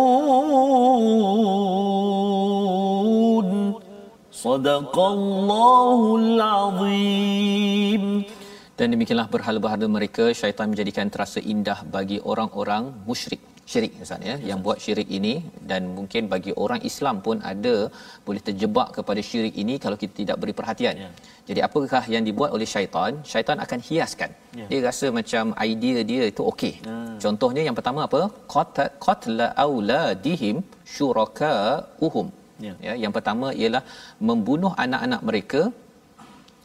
صدق 4.31 4.99
الله 4.99 6.15
العظيم. 6.15 8.03
Dan 8.79 8.87
demikianlah 8.93 9.29
berhala-berhala 9.33 9.87
mereka 9.97 10.25
syaitan 10.41 10.67
menjadikan 10.71 11.07
terasa 11.13 11.39
indah 11.53 11.79
bagi 11.95 12.17
orang-orang 12.31 12.83
musyrik 13.09 13.41
syirik 13.71 13.93
Ustaz 14.03 14.27
ya 14.29 14.35
yang 14.49 14.59
buat 14.65 14.77
syirik 14.83 15.09
ini 15.17 15.33
dan 15.69 15.81
mungkin 15.97 16.23
bagi 16.33 16.51
orang 16.63 16.81
Islam 16.89 17.15
pun 17.25 17.37
ada 17.51 17.75
boleh 18.27 18.41
terjebak 18.47 18.87
kepada 18.97 19.21
syirik 19.29 19.55
ini 19.63 19.75
kalau 19.83 19.97
kita 20.01 20.13
tidak 20.21 20.37
beri 20.41 20.53
perhatian. 20.59 20.95
Ya. 21.03 21.09
Jadi 21.49 21.59
apakah 21.67 22.03
yang 22.13 22.23
dibuat 22.29 22.51
oleh 22.57 22.67
syaitan? 22.73 23.21
Syaitan 23.31 23.57
akan 23.65 23.79
hiaskan. 23.87 24.31
Ya. 24.59 24.65
Dia 24.71 24.79
rasa 24.89 25.07
macam 25.19 25.53
idea 25.69 26.01
dia 26.11 26.23
itu 26.33 26.43
okey. 26.51 26.73
Ya. 26.89 26.97
Contohnya 27.25 27.63
yang 27.67 27.77
pertama 27.79 28.01
apa? 28.09 28.21
Qatla 29.05 29.47
auladihim 29.65 30.57
syuraka 30.95 31.55
uhum. 32.07 32.29
Ya. 32.65 32.73
ya 32.87 32.93
yang 33.03 33.13
pertama 33.15 33.47
ialah 33.61 33.83
membunuh 34.29 34.71
anak-anak 34.83 35.21
mereka 35.29 35.61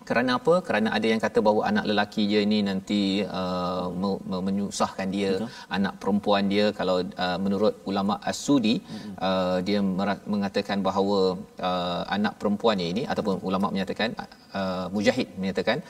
kerana 0.08 0.30
apa? 0.38 0.54
Kerana 0.66 0.88
ada 0.96 1.06
yang 1.12 1.20
kata 1.24 1.38
bahawa 1.46 1.62
anak 1.70 1.84
lelaki 1.90 2.22
dia 2.30 2.40
ini 2.46 2.58
nanti 2.68 3.00
uh, 3.40 3.86
me- 4.02 4.22
me- 4.30 4.44
menyusahkan 4.48 5.08
dia, 5.16 5.30
Betul. 5.34 5.48
anak 5.76 5.94
perempuan 6.02 6.44
dia 6.52 6.66
kalau 6.78 6.96
uh, 7.24 7.38
menurut 7.44 7.74
ulama 7.90 8.14
As-Sudi 8.30 8.74
uh, 9.28 9.58
dia 9.66 9.78
mengatakan 10.34 10.80
bahawa 10.88 11.18
uh, 11.68 12.02
anak 12.16 12.34
perempuannya 12.42 12.86
ini 12.94 13.02
ataupun 13.12 13.42
ulama 13.48 13.68
menyatakan 13.74 14.10
uh, 14.58 14.86
mujahid 14.94 15.28
menyatakan 15.40 15.80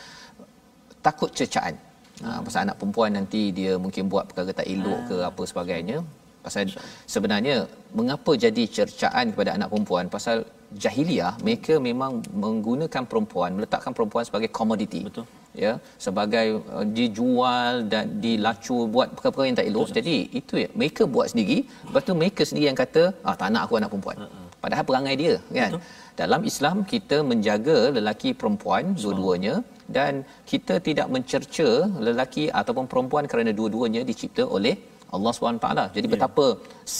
takut 1.06 1.30
cercaan. 1.40 1.76
Ha, 2.24 2.28
pasal 2.44 2.60
anak 2.66 2.76
perempuan 2.80 3.10
nanti 3.16 3.40
dia 3.56 3.72
mungkin 3.84 4.04
buat 4.12 4.24
perkara 4.28 4.52
tak 4.60 4.68
elok 4.74 5.00
ke 5.08 5.16
apa 5.30 5.42
sebagainya. 5.50 5.96
Pasal 6.44 6.72
sebenarnya 7.14 7.56
mengapa 7.98 8.32
jadi 8.44 8.62
cercaan 8.76 9.26
kepada 9.32 9.50
anak 9.56 9.68
perempuan? 9.72 10.06
Pasal 10.14 10.36
jahiliah 10.84 11.32
mereka 11.46 11.74
memang 11.88 12.22
menggunakan 12.44 13.02
perempuan, 13.10 13.50
meletakkan 13.58 13.92
perempuan 13.96 14.24
sebagai 14.28 14.50
komoditi. 14.58 15.02
Betul. 15.08 15.26
Ya, 15.64 15.72
sebagai 15.96 16.60
uh, 16.68 16.84
dijual 16.96 17.88
dan 17.92 18.20
dilacur 18.24 18.82
buat 18.94 19.08
perkara-perkara 19.16 19.48
yang 19.48 19.58
tak 19.60 19.68
elok. 19.70 19.88
Jadi 19.98 20.16
itu 20.40 20.54
ya, 20.62 20.68
mereka 20.80 21.02
buat 21.14 21.32
sendiri, 21.32 21.64
lepas 21.88 22.02
tu 22.08 22.12
mereka 22.22 22.42
sendiri 22.48 22.66
yang 22.70 22.76
kata, 22.82 23.02
ah 23.24 23.34
tak 23.40 23.48
nak 23.54 23.62
aku 23.64 23.80
anak 23.80 23.88
perempuan. 23.92 24.18
Padahal 24.64 24.84
perangai 24.88 25.14
dia 25.22 25.34
kan. 25.58 25.70
Betul. 25.72 25.82
Dalam 26.20 26.42
Islam 26.50 26.76
kita 26.92 27.16
menjaga 27.30 27.78
lelaki 27.96 28.30
perempuan 28.40 28.84
dua-duanya 29.02 29.54
dan 29.96 30.12
kita 30.50 30.74
tidak 30.86 31.08
mencerca 31.14 31.68
lelaki 32.06 32.44
ataupun 32.60 32.84
perempuan 32.92 33.24
kerana 33.30 33.52
dua-duanya 33.58 34.02
dicipta 34.10 34.44
oleh 34.56 34.76
Allah 35.16 35.32
SWT. 35.32 35.68
Jadi 35.96 36.06
betapa 36.14 36.46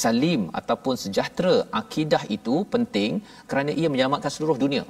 salim 0.03 0.43
ataupun 0.61 0.95
sejahtera 1.05 1.55
akidah 1.81 2.23
itu 2.37 2.57
penting 2.75 3.21
kerana 3.51 3.71
ia 3.81 3.91
menyelamatkan 3.93 4.33
seluruh 4.37 4.59
dunia. 4.65 4.85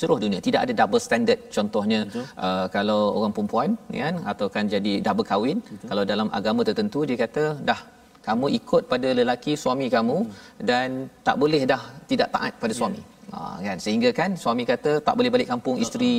Seluruh 0.00 0.18
dunia 0.24 0.40
tidak 0.46 0.60
ada 0.64 0.74
double 0.80 1.02
standard 1.06 1.40
contohnya 1.56 2.00
uh, 2.46 2.66
kalau 2.76 3.00
orang 3.18 3.32
perempuan 3.36 3.70
ya 3.96 4.02
kan 4.08 4.16
atau 4.32 4.46
kan 4.54 4.64
jadi 4.74 4.92
double 5.06 5.26
kahwin 5.30 5.58
Betul. 5.60 5.88
kalau 5.90 6.04
dalam 6.12 6.28
agama 6.38 6.60
tertentu 6.68 7.00
dia 7.08 7.18
kata 7.24 7.44
dah 7.70 7.80
kamu 8.28 8.46
ikut 8.58 8.82
pada 8.92 9.08
lelaki 9.18 9.52
suami 9.62 9.86
kamu 9.96 10.18
hmm. 10.24 10.64
dan 10.68 10.88
tak 11.26 11.36
boleh 11.42 11.62
dah 11.72 11.82
tidak 12.10 12.28
taat 12.34 12.52
pada 12.62 12.74
suami. 12.80 13.02
Ha 13.32 13.40
kan 13.66 13.78
sehingga 13.84 14.10
kan 14.18 14.30
suami 14.42 14.64
kata 14.70 14.90
tak 15.06 15.14
boleh 15.18 15.30
balik 15.34 15.48
kampung 15.52 15.76
isteri 15.84 16.16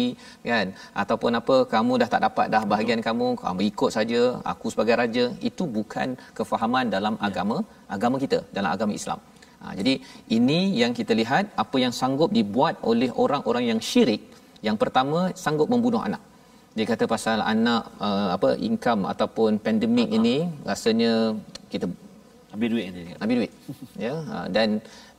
kan 0.52 0.68
ataupun 1.02 1.38
apa 1.40 1.56
kamu 1.74 1.94
dah 2.02 2.10
tak 2.14 2.22
dapat 2.26 2.48
dah 2.54 2.64
bahagian 2.72 3.02
kamu 3.08 3.28
kamu 3.44 3.62
ikut 3.72 3.92
saja 3.98 4.22
aku 4.52 4.68
sebagai 4.74 4.96
raja 5.02 5.26
itu 5.50 5.66
bukan 5.78 6.18
kefahaman 6.38 6.88
dalam 6.96 7.16
ya. 7.18 7.28
agama 7.30 7.58
agama 7.96 8.18
kita 8.26 8.40
dalam 8.58 8.72
agama 8.76 8.94
Islam. 9.00 9.20
Ha, 9.62 9.74
jadi 9.80 9.94
ini 10.38 10.60
yang 10.82 10.94
kita 11.00 11.14
lihat 11.22 11.46
apa 11.64 11.78
yang 11.84 11.94
sanggup 12.00 12.30
dibuat 12.38 12.76
oleh 12.92 13.10
orang-orang 13.24 13.66
yang 13.72 13.80
syirik. 13.90 14.22
Yang 14.68 14.78
pertama 14.82 15.20
sanggup 15.44 15.70
membunuh 15.74 16.02
anak. 16.08 16.22
Dia 16.78 16.86
kata 16.92 17.06
pasal 17.14 17.40
anak 17.54 17.84
uh, 18.08 18.30
apa 18.36 18.50
income 18.70 19.04
ataupun 19.14 19.62
pandemik 19.66 20.10
uh-huh. 20.10 20.20
ini 20.20 20.36
rasanya 20.70 21.14
kita 21.72 21.86
ambil 22.54 22.70
duit 22.74 22.86
dia. 22.98 23.16
Ambil 23.24 23.38
duit. 23.42 23.52
ya 24.06 24.14
uh, 24.36 24.48
dan 24.56 24.70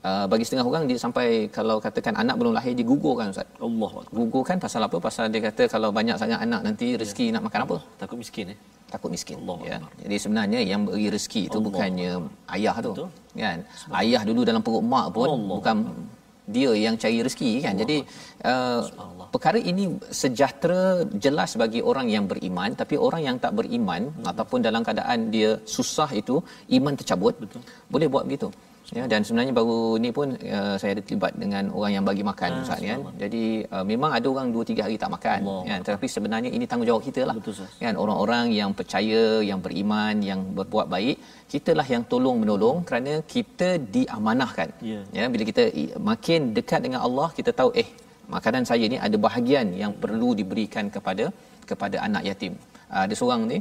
Uh, 0.04 0.26
bagi 0.32 0.44
setengah 0.44 0.66
orang 0.70 0.84
dia 0.88 0.98
sampai 1.00 1.48
kalau 1.56 1.76
katakan 1.84 2.12
anak 2.22 2.36
belum 2.40 2.52
lahir 2.56 2.72
dia 2.78 2.84
gugurkan 2.84 3.32
ustaz. 3.32 3.48
Allah. 3.66 3.92
Gugurkan 4.18 4.56
pasal 4.64 4.84
apa? 4.86 4.96
Pasal 5.06 5.32
dia 5.32 5.40
kata 5.48 5.64
kalau 5.74 5.88
banyak 5.98 6.16
sangat 6.22 6.44
anak 6.46 6.60
nanti 6.66 6.86
rezeki 7.00 7.26
ya. 7.28 7.34
nak 7.34 7.42
makan 7.46 7.60
apa? 7.64 7.76
Takut 8.00 8.18
miskin 8.22 8.52
eh. 8.52 8.58
Takut 8.92 9.08
miskin. 9.14 9.36
Allah 9.40 9.58
ya. 9.70 9.76
Jadi 10.04 10.16
sebenarnya 10.24 10.60
yang 10.72 10.84
beri 10.88 11.06
rezeki 11.14 11.42
itu 11.48 11.56
Allah. 11.56 11.68
bukannya 11.68 12.10
ayah 12.56 12.76
tu. 12.86 12.92
Betul. 12.92 13.08
Kan? 13.44 13.58
Ayah 14.02 14.22
dulu 14.28 14.40
dalam 14.50 14.60
perut 14.66 14.84
mak 14.92 15.06
pun 15.16 15.28
Allah. 15.32 15.56
bukan 15.56 15.76
dia 16.56 16.70
yang 16.84 16.94
cari 17.00 17.18
rezeki 17.26 17.52
kan. 17.64 17.72
Allah. 17.72 17.80
Jadi 17.82 17.96
uh, 18.52 18.80
perkara 19.32 19.58
ini 19.72 19.84
sejahtera 20.22 20.82
jelas 21.24 21.56
bagi 21.62 21.80
orang 21.90 22.06
yang 22.16 22.28
beriman 22.30 22.76
tapi 22.82 23.00
orang 23.06 23.22
yang 23.28 23.36
tak 23.44 23.52
beriman 23.58 24.12
hmm. 24.12 24.30
ataupun 24.30 24.60
dalam 24.68 24.84
keadaan 24.86 25.32
dia 25.34 25.50
susah 25.76 26.10
itu 26.22 26.36
iman 26.76 26.94
tercabut 27.00 27.34
Betul. 27.42 27.62
boleh 27.94 28.08
buat 28.12 28.26
begitu 28.28 28.50
ya 28.96 29.04
dan 29.12 29.20
sebenarnya 29.26 29.52
baru 29.58 29.78
ni 30.04 30.10
pun 30.16 30.28
uh, 30.56 30.74
saya 30.80 30.90
ada 30.94 31.02
terlibat 31.06 31.32
dengan 31.42 31.64
orang 31.78 31.92
yang 31.96 32.04
bagi 32.08 32.24
makan 32.30 32.50
ah, 32.54 32.62
Ustaz 32.64 32.80
kan 32.90 33.00
jadi 33.22 33.44
uh, 33.74 33.84
memang 33.90 34.10
ada 34.18 34.26
orang 34.32 34.46
2 34.56 34.70
3 34.70 34.84
hari 34.86 34.96
tak 35.02 35.10
makan 35.16 35.38
Allah. 35.42 35.62
kan 35.68 35.78
tetapi 35.86 36.06
sebenarnya 36.14 36.50
ini 36.56 36.64
tanggungjawab 36.70 37.02
kita 37.08 37.22
lah. 37.28 37.34
Betul, 37.38 37.66
kan 37.84 37.94
orang-orang 38.02 38.44
yang 38.60 38.70
percaya 38.78 39.22
yang 39.50 39.60
beriman 39.66 40.14
yang 40.30 40.40
berbuat 40.58 40.86
baik 40.94 41.16
kitalah 41.52 41.86
yang 41.94 42.04
tolong 42.12 42.38
menolong 42.42 42.78
kerana 42.88 43.14
kita 43.34 43.70
diamanahkan. 43.96 44.70
Yeah. 44.90 45.02
ya 45.16 45.30
bila 45.34 45.44
kita 45.50 45.64
makin 46.10 46.40
dekat 46.58 46.80
dengan 46.86 47.00
Allah 47.08 47.28
kita 47.38 47.50
tahu 47.60 47.70
eh 47.82 47.88
makanan 48.36 48.64
saya 48.70 48.84
ni 48.92 48.98
ada 49.06 49.16
bahagian 49.26 49.68
yang 49.82 49.92
perlu 50.02 50.30
diberikan 50.40 50.86
kepada 50.96 51.26
kepada 51.70 51.96
anak 52.08 52.22
yatim. 52.30 52.54
Uh, 52.94 53.02
ada 53.06 53.14
seorang 53.20 53.42
ni 53.52 53.58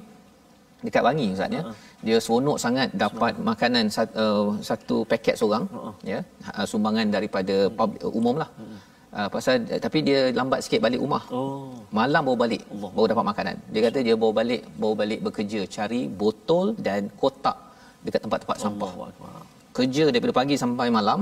dekat 0.85 1.03
Bangi 1.07 1.27
ustaz 1.35 1.55
ya. 1.57 1.61
Uh-huh. 1.63 1.75
Dia 2.07 2.17
seronok 2.25 2.57
sangat 2.65 2.87
dapat 3.03 3.33
uh-huh. 3.35 3.45
makanan 3.49 3.85
satu, 3.95 4.15
uh, 4.23 4.47
satu 4.69 4.95
paket 5.11 5.35
seorang 5.41 5.65
uh-huh. 5.75 5.93
ya 6.13 6.19
uh, 6.55 6.65
sumbangan 6.71 7.07
daripada 7.15 7.55
public, 7.79 8.01
uh, 8.07 8.13
umum 8.19 8.35
lah. 8.43 8.49
Uh-huh. 8.61 8.79
Uh, 9.13 9.27
pasal 9.33 9.55
tapi 9.85 9.99
dia 10.07 10.19
lambat 10.37 10.59
sikit 10.65 10.81
balik 10.85 10.99
rumah. 11.05 11.23
Oh. 11.37 11.69
Malam 11.97 12.21
baru 12.27 12.37
balik 12.43 12.61
Allah. 12.73 12.91
baru 12.95 13.07
dapat 13.11 13.25
makanan. 13.31 13.55
Dia 13.73 13.81
kata 13.85 13.99
dia 14.07 14.15
bawa 14.21 14.33
balik 14.39 14.61
bawa 14.81 14.93
balik 15.01 15.19
bekerja 15.25 15.61
cari 15.75 16.01
botol 16.21 16.73
dan 16.87 17.01
kotak 17.21 17.57
dekat 18.05 18.21
tempat-tempat 18.25 18.57
sampah. 18.63 18.91
Allah. 18.95 19.43
Kerja 19.77 20.05
daripada 20.13 20.33
pagi 20.39 20.55
sampai 20.63 20.87
malam. 20.97 21.19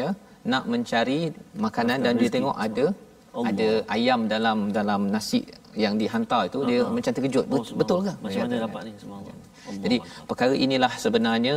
Ya. 0.00 0.08
Nak 0.52 0.64
mencari 0.72 1.20
makanan 1.64 1.98
Makan 1.98 2.04
dan 2.04 2.20
dia 2.20 2.30
tengok 2.36 2.56
ada 2.66 2.86
Allah. 2.92 3.48
ada 3.48 3.68
ayam 3.96 4.20
dalam 4.34 4.58
dalam 4.78 5.00
nasi 5.14 5.40
yang 5.84 5.94
dihantar 6.00 6.40
itu 6.48 6.58
uh-huh. 6.60 6.70
dia 6.70 6.80
macam 6.96 7.12
terkejut. 7.16 7.44
Oh, 7.48 7.64
betul 7.80 7.98
ke? 8.06 8.12
macam 8.24 8.40
mana 8.44 8.56
dapat 8.66 8.80
ni 8.88 8.92
subhanallah 9.02 9.36
jadi 9.84 9.96
perkara 10.28 10.54
inilah 10.66 10.92
sebenarnya 11.04 11.54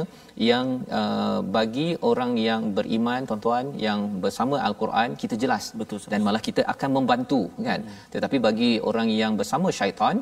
yang 0.49 0.65
uh, 0.99 1.39
bagi 1.57 1.87
orang 2.09 2.31
yang 2.47 2.61
beriman 2.77 3.21
tuan-tuan 3.29 3.65
yang 3.87 3.99
bersama 4.23 4.55
al-Quran 4.67 5.17
kita 5.21 5.35
jelas. 5.43 5.63
Betul 5.81 5.97
dan 6.11 6.21
malah 6.27 6.43
kita 6.49 6.61
akan 6.73 6.89
membantu 6.97 7.41
kan? 7.69 7.81
Hmm. 7.81 7.97
tetapi 8.13 8.37
bagi 8.47 8.71
orang 8.89 9.07
yang 9.21 9.33
bersama 9.39 9.67
syaitan 9.79 10.21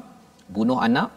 bunuh 0.55 0.79
anak 0.87 1.09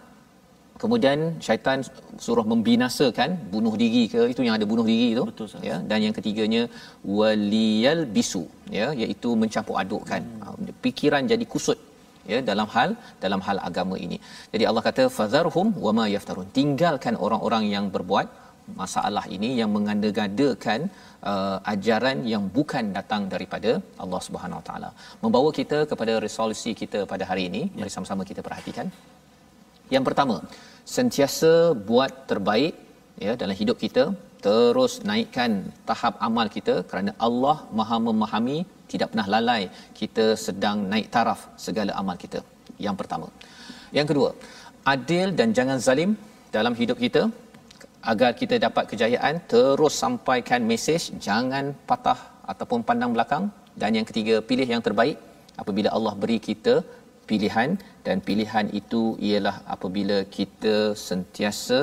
kemudian 0.83 1.18
syaitan 1.47 1.81
suruh 2.24 2.47
membinasakan 2.53 3.31
bunuh 3.55 3.74
diri 3.83 4.03
ke 4.12 4.20
itu 4.33 4.41
yang 4.47 4.57
ada 4.59 4.66
bunuh 4.72 4.85
diri 4.91 5.07
itu 5.14 5.24
Betul, 5.31 5.47
ya. 5.68 5.77
Dan 5.91 5.99
yang 6.07 6.14
ketiganya 6.18 6.62
waliyal 7.18 8.01
bisu 8.16 8.45
ya 8.79 8.89
iaitu 9.03 9.31
mencampur 9.43 9.77
adukkan 9.83 10.20
hmm. 10.20 10.77
fikiran 10.85 11.24
jadi 11.33 11.47
kusut 11.55 11.79
ya 12.33 12.39
dalam 12.51 12.68
hal 12.74 12.91
dalam 13.24 13.41
hal 13.47 13.59
agama 13.68 13.97
ini. 14.07 14.18
Jadi 14.55 14.64
Allah 14.70 14.83
kata 14.89 15.05
fadharhum 15.18 15.68
wama 15.87 16.07
yaftarun. 16.14 16.49
Tinggalkan 16.59 17.16
orang-orang 17.27 17.64
yang 17.74 17.87
berbuat 17.97 18.29
masalah 18.81 19.24
ini 19.37 19.49
yang 19.61 19.70
mengada-gadakan 19.77 20.81
uh, 21.33 21.59
ajaran 21.72 22.18
yang 22.33 22.45
bukan 22.57 22.87
datang 22.97 23.24
daripada 23.35 23.72
Allah 24.05 24.20
Subhanahu 24.27 24.61
Wa 24.61 24.66
Taala. 24.68 24.91
Membawa 25.24 25.51
kita 25.61 25.79
kepada 25.91 26.14
resolusi 26.27 26.72
kita 26.83 27.03
pada 27.12 27.27
hari 27.31 27.45
ini. 27.51 27.62
Mari 27.79 27.93
sama-sama 27.97 28.24
kita 28.31 28.43
perhatikan. 28.49 28.89
Yang 29.95 30.05
pertama, 30.09 30.37
sentiasa 30.97 31.53
buat 31.91 32.12
terbaik 32.31 32.74
ya 33.24 33.33
dalam 33.43 33.57
hidup 33.61 33.77
kita 33.85 34.05
terus 34.47 34.93
naikkan 35.11 35.53
tahap 35.91 36.14
amal 36.27 36.47
kita 36.57 36.74
kerana 36.91 37.12
Allah 37.27 37.57
Maha 37.79 37.99
memahami 38.09 38.59
tidak 38.93 39.09
pernah 39.12 39.28
lalai 39.34 39.62
kita 40.01 40.26
sedang 40.47 40.78
naik 40.93 41.09
taraf 41.14 41.41
segala 41.66 41.93
amal 42.01 42.16
kita. 42.24 42.41
Yang 42.87 42.97
pertama. 43.01 43.28
Yang 43.99 44.07
kedua 44.11 44.30
adil 44.95 45.28
dan 45.39 45.49
jangan 45.59 45.78
zalim 45.87 46.11
dalam 46.57 46.74
hidup 46.80 46.99
kita. 47.07 47.24
Agar 48.11 48.30
kita 48.41 48.57
dapat 48.66 48.84
kejayaan 48.91 49.37
terus 49.53 49.95
sampaikan 50.03 50.61
mesej 50.70 51.03
jangan 51.26 51.64
patah 51.89 52.20
ataupun 52.53 52.80
pandang 52.89 53.12
belakang. 53.16 53.45
Dan 53.80 53.99
yang 53.99 54.07
ketiga 54.11 54.34
pilih 54.51 54.68
yang 54.74 54.82
terbaik. 54.87 55.16
Apabila 55.62 55.89
Allah 55.97 56.14
beri 56.22 56.39
kita 56.49 56.74
pilihan 57.30 57.70
dan 58.07 58.16
pilihan 58.28 58.66
itu 58.80 59.03
ialah 59.28 59.57
apabila 59.74 60.18
kita 60.37 60.74
sentiasa 61.09 61.80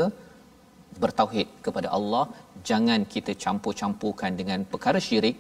bertauhid 1.04 1.48
kepada 1.66 1.90
Allah. 1.98 2.26
Jangan 2.70 3.02
kita 3.14 3.32
campur-campurkan 3.44 4.32
dengan 4.40 4.60
perkara 4.72 5.02
syirik 5.08 5.38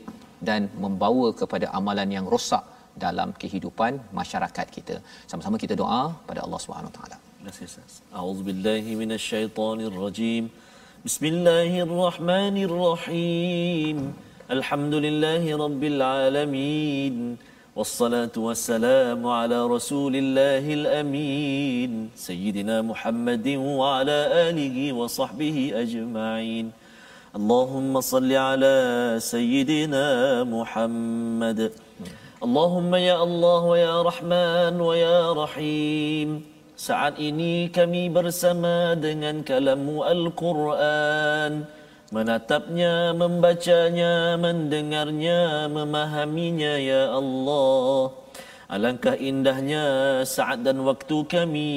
dan 0.48 0.60
membawa 0.84 1.26
kepada 1.40 1.66
amalan 1.78 2.08
yang 2.16 2.26
rosak 2.34 2.64
dalam 3.04 3.28
kehidupan 3.42 3.92
masyarakat 4.20 4.66
kita 4.76 4.96
sama-sama 5.30 5.56
kita 5.64 5.74
doa 5.82 6.02
pada 6.28 6.40
Allah 6.46 6.60
Subhanahu 6.66 6.90
Wa 6.92 6.96
taala 6.98 7.16
Terima 7.38 7.50
kasih 7.54 7.66
Ustaz. 7.70 7.92
A'udzubillahi 8.18 8.90
minasyaitonirrajim. 9.00 10.44
Bismillahirrahmanirrahim. 11.06 13.96
Alhamdulillahi 14.56 15.48
rabbil 15.64 16.00
alamin. 16.02 17.16
والصلاة 17.78 18.34
والسلام 18.34 19.26
على 19.26 19.58
رسول 19.66 20.14
الله 20.16 20.64
الأمين 20.78 22.10
سيدنا 22.28 22.82
محمد 22.82 23.46
وعلى 23.78 24.18
آله 24.50 24.76
وصحبه 24.98 25.56
أجمعين 25.82 26.66
اللهم 27.36 28.00
صل 28.00 28.30
على 28.32 28.76
سيدنا 29.20 30.06
محمد 30.48 31.60
اللهم 32.42 32.92
يا 32.94 33.16
الله 33.22 33.60
ويا 33.64 33.96
رحمن 34.02 34.74
ويا 34.80 35.32
رحيم 35.32 36.30
Saat 36.78 37.18
ini 37.18 37.74
kami 37.74 38.06
bersama 38.06 38.94
dengan 38.94 39.42
kalamu 39.42 40.06
Al-Quran 40.06 41.66
Menatapnya, 42.14 43.10
membacanya, 43.18 44.38
mendengarnya, 44.38 45.66
memahaminya 45.66 46.78
ya 46.78 47.10
Allah 47.18 48.14
Alangkah 48.70 49.18
indahnya 49.18 50.22
saat 50.22 50.62
dan 50.62 50.86
waktu 50.86 51.26
kami 51.26 51.74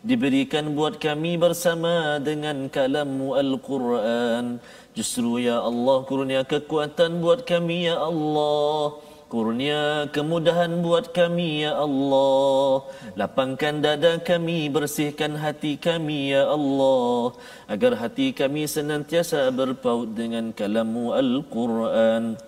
Diberikan 0.00 0.72
buat 0.72 0.96
kami 0.96 1.36
bersama 1.36 2.16
dengan 2.24 2.72
kalamu 2.72 3.36
Al-Quran. 3.36 4.56
Justru 4.96 5.44
ya 5.44 5.60
Allah 5.60 6.08
kurnia 6.08 6.40
kekuatan 6.40 7.20
buat 7.20 7.44
kami 7.44 7.84
ya 7.84 8.00
Allah. 8.00 8.96
Kurnia 9.28 10.08
kemudahan 10.08 10.80
buat 10.80 11.12
kami 11.12 11.68
ya 11.68 11.76
Allah. 11.76 12.88
Lapangkan 13.12 13.84
dada 13.84 14.16
kami 14.16 14.72
Bersihkan 14.72 15.36
hati 15.36 15.76
kami 15.76 16.32
ya 16.32 16.48
Allah. 16.48 17.36
Agar 17.68 18.00
hati 18.00 18.32
kami 18.32 18.64
senantiasa 18.64 19.52
berpaut 19.52 20.08
dengan 20.16 20.48
kalamu 20.56 21.12
Al-Quran. 21.12 22.40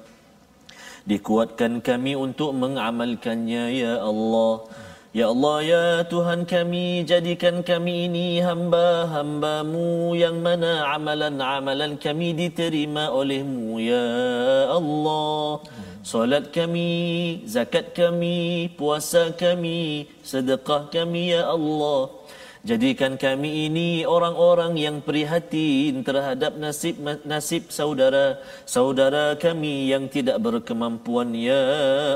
Dikuatkan 1.05 1.85
kami 1.85 2.17
untuk 2.17 2.57
mengamalkannya 2.57 3.65
ya 3.77 4.01
Allah 4.01 4.65
Ya 5.13 5.29
Allah 5.29 5.57
ya 5.61 5.89
Tuhan 6.09 6.49
kami 6.49 7.05
jadikan 7.05 7.61
kami 7.61 8.09
ini 8.09 8.41
hamba-hambamu 8.41 10.17
yang 10.17 10.41
mana 10.41 10.89
amalan-amalan 10.97 12.01
kami 12.01 12.33
diterima 12.33 13.13
olehmu 13.13 13.77
ya 13.77 14.09
Allah. 14.73 15.61
Solat 16.01 16.49
kami, 16.49 17.45
zakat 17.45 17.93
kami, 17.93 18.73
puasa 18.73 19.37
kami, 19.37 20.09
sedekah 20.25 20.89
kami 20.89 21.37
ya 21.37 21.45
Allah. 21.45 22.09
Jadikan 22.63 23.19
kami 23.19 23.67
ini 23.67 24.07
orang-orang 24.07 24.79
yang 24.79 25.03
prihatin 25.03 26.07
terhadap 26.07 26.55
nasib 26.55 26.95
nasib 27.27 27.67
saudara 27.75 28.39
saudara 28.63 29.35
kami 29.35 29.91
yang 29.91 30.07
tidak 30.07 30.39
berkemampuan 30.39 31.35
ya 31.35 31.59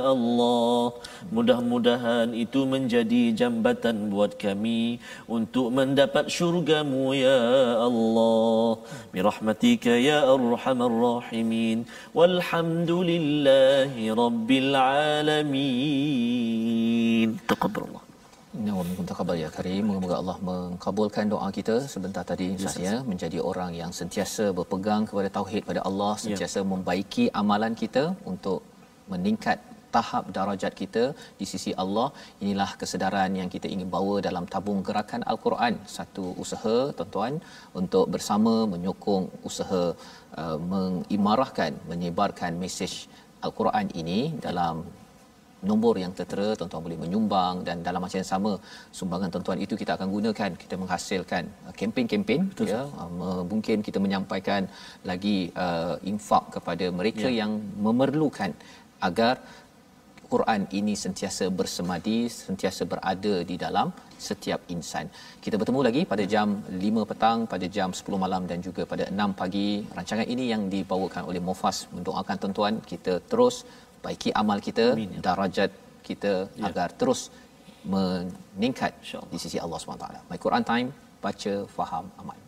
Allah. 0.06 0.94
Mudah-mudahan 1.34 2.30
itu 2.30 2.62
menjadi 2.62 3.34
jambatan 3.34 4.06
buat 4.06 4.38
kami 4.38 5.02
untuk 5.26 5.74
mendapat 5.74 6.30
syurgamu 6.30 7.10
ya 7.10 7.42
Allah. 7.82 8.86
Birahmatika 9.10 9.98
ya 9.98 10.30
arhamar 10.30 10.94
rahimin. 10.94 11.90
Walhamdulillahi 12.14 14.14
rabbil 14.14 14.72
alamin. 15.34 17.34
Taqabbalallah. 17.50 18.05
Ya 18.64 19.14
kabar 19.18 19.36
ya 19.42 19.48
Karim. 19.56 19.82
Moga-moga 19.88 20.16
Allah 20.22 20.36
mengkabulkan 20.48 21.24
doa 21.32 21.48
kita 21.58 21.74
sebentar 21.94 22.22
tadi 22.30 22.46
Ustaz 22.56 22.76
ya 22.86 22.94
menjadi 23.10 23.38
orang 23.50 23.72
yang 23.80 23.90
sentiasa 23.98 24.44
berpegang 24.58 25.02
kepada 25.08 25.28
tauhid 25.36 25.62
pada 25.70 25.80
Allah, 25.88 26.12
sentiasa 26.24 26.58
ya. 26.62 26.68
membaiki 26.72 27.24
amalan 27.40 27.74
kita 27.82 28.04
untuk 28.32 28.60
meningkat 29.12 29.58
tahap 29.96 30.24
darajat 30.38 30.72
kita 30.80 31.04
di 31.40 31.46
sisi 31.52 31.70
Allah. 31.82 32.08
Inilah 32.42 32.70
kesedaran 32.80 33.32
yang 33.40 33.48
kita 33.54 33.68
ingin 33.74 33.88
bawa 33.96 34.14
dalam 34.28 34.44
tabung 34.54 34.80
gerakan 34.88 35.22
Al-Quran. 35.32 35.74
Satu 35.96 36.24
usaha 36.44 36.76
tuan-tuan 36.98 37.34
untuk 37.80 38.04
bersama 38.14 38.54
menyokong 38.74 39.26
usaha 39.50 39.82
uh, 40.42 40.58
mengimarahkan, 40.72 41.74
menyebarkan 41.92 42.54
mesej 42.64 42.94
Al-Quran 43.46 43.88
ini 44.02 44.20
dalam 44.46 44.76
nombor 45.70 45.94
yang 46.02 46.12
tertera 46.18 46.48
tuan-tuan 46.58 46.82
boleh 46.86 46.98
menyumbang 47.04 47.56
dan 47.68 47.76
dalam 47.88 48.00
masa 48.04 48.16
yang 48.20 48.30
sama 48.34 48.52
sumbangan 48.98 49.28
tuan-tuan 49.34 49.60
itu 49.66 49.74
kita 49.82 49.92
akan 49.96 50.08
gunakan 50.16 50.50
kita 50.62 50.74
menghasilkan 50.82 51.44
uh, 51.66 51.74
kempen-kempen 51.78 52.40
ya 52.72 52.82
uh, 53.02 53.42
mungkin 53.52 53.84
kita 53.88 53.98
menyampaikan 54.06 54.64
lagi 55.10 55.36
uh, 55.64 55.94
infak 56.12 56.44
kepada 56.56 56.88
mereka 56.98 57.28
ya. 57.28 57.38
yang 57.42 57.52
memerlukan 57.86 58.52
agar 59.08 59.34
Quran 60.32 60.62
ini 60.78 60.94
sentiasa 61.04 61.44
bersemadi 61.58 62.18
sentiasa 62.46 62.82
berada 62.92 63.34
di 63.50 63.56
dalam 63.64 63.88
setiap 64.26 64.60
insan. 64.74 65.06
Kita 65.44 65.54
bertemu 65.60 65.80
lagi 65.86 66.02
pada 66.12 66.24
jam 66.34 66.48
5 66.66 67.10
petang, 67.10 67.38
pada 67.52 67.66
jam 67.76 67.90
10 67.98 68.24
malam 68.24 68.42
dan 68.50 68.58
juga 68.66 68.82
pada 68.92 69.04
6 69.12 69.40
pagi. 69.40 69.68
Rancangan 69.96 70.26
ini 70.34 70.44
yang 70.52 70.62
dibawakan 70.74 71.22
oleh 71.30 71.40
Mufas 71.48 71.78
mendoakan 71.96 72.36
tuan-tuan 72.42 72.74
kita 72.90 73.14
terus 73.30 73.56
baiki 74.06 74.30
amal 74.42 74.58
kita 74.68 74.86
Amin, 74.94 75.18
ya. 75.18 75.20
darajat 75.26 75.70
kita 76.08 76.32
ya. 76.54 76.70
agar 76.70 76.88
terus 77.00 77.20
meningkat 77.94 78.92
di 79.32 79.38
sisi 79.42 79.58
Allah 79.64 79.78
SWT. 79.82 80.06
My 80.30 80.38
Quran 80.44 80.62
Time, 80.70 80.88
baca, 81.24 81.54
faham, 81.76 82.06
amal. 82.22 82.38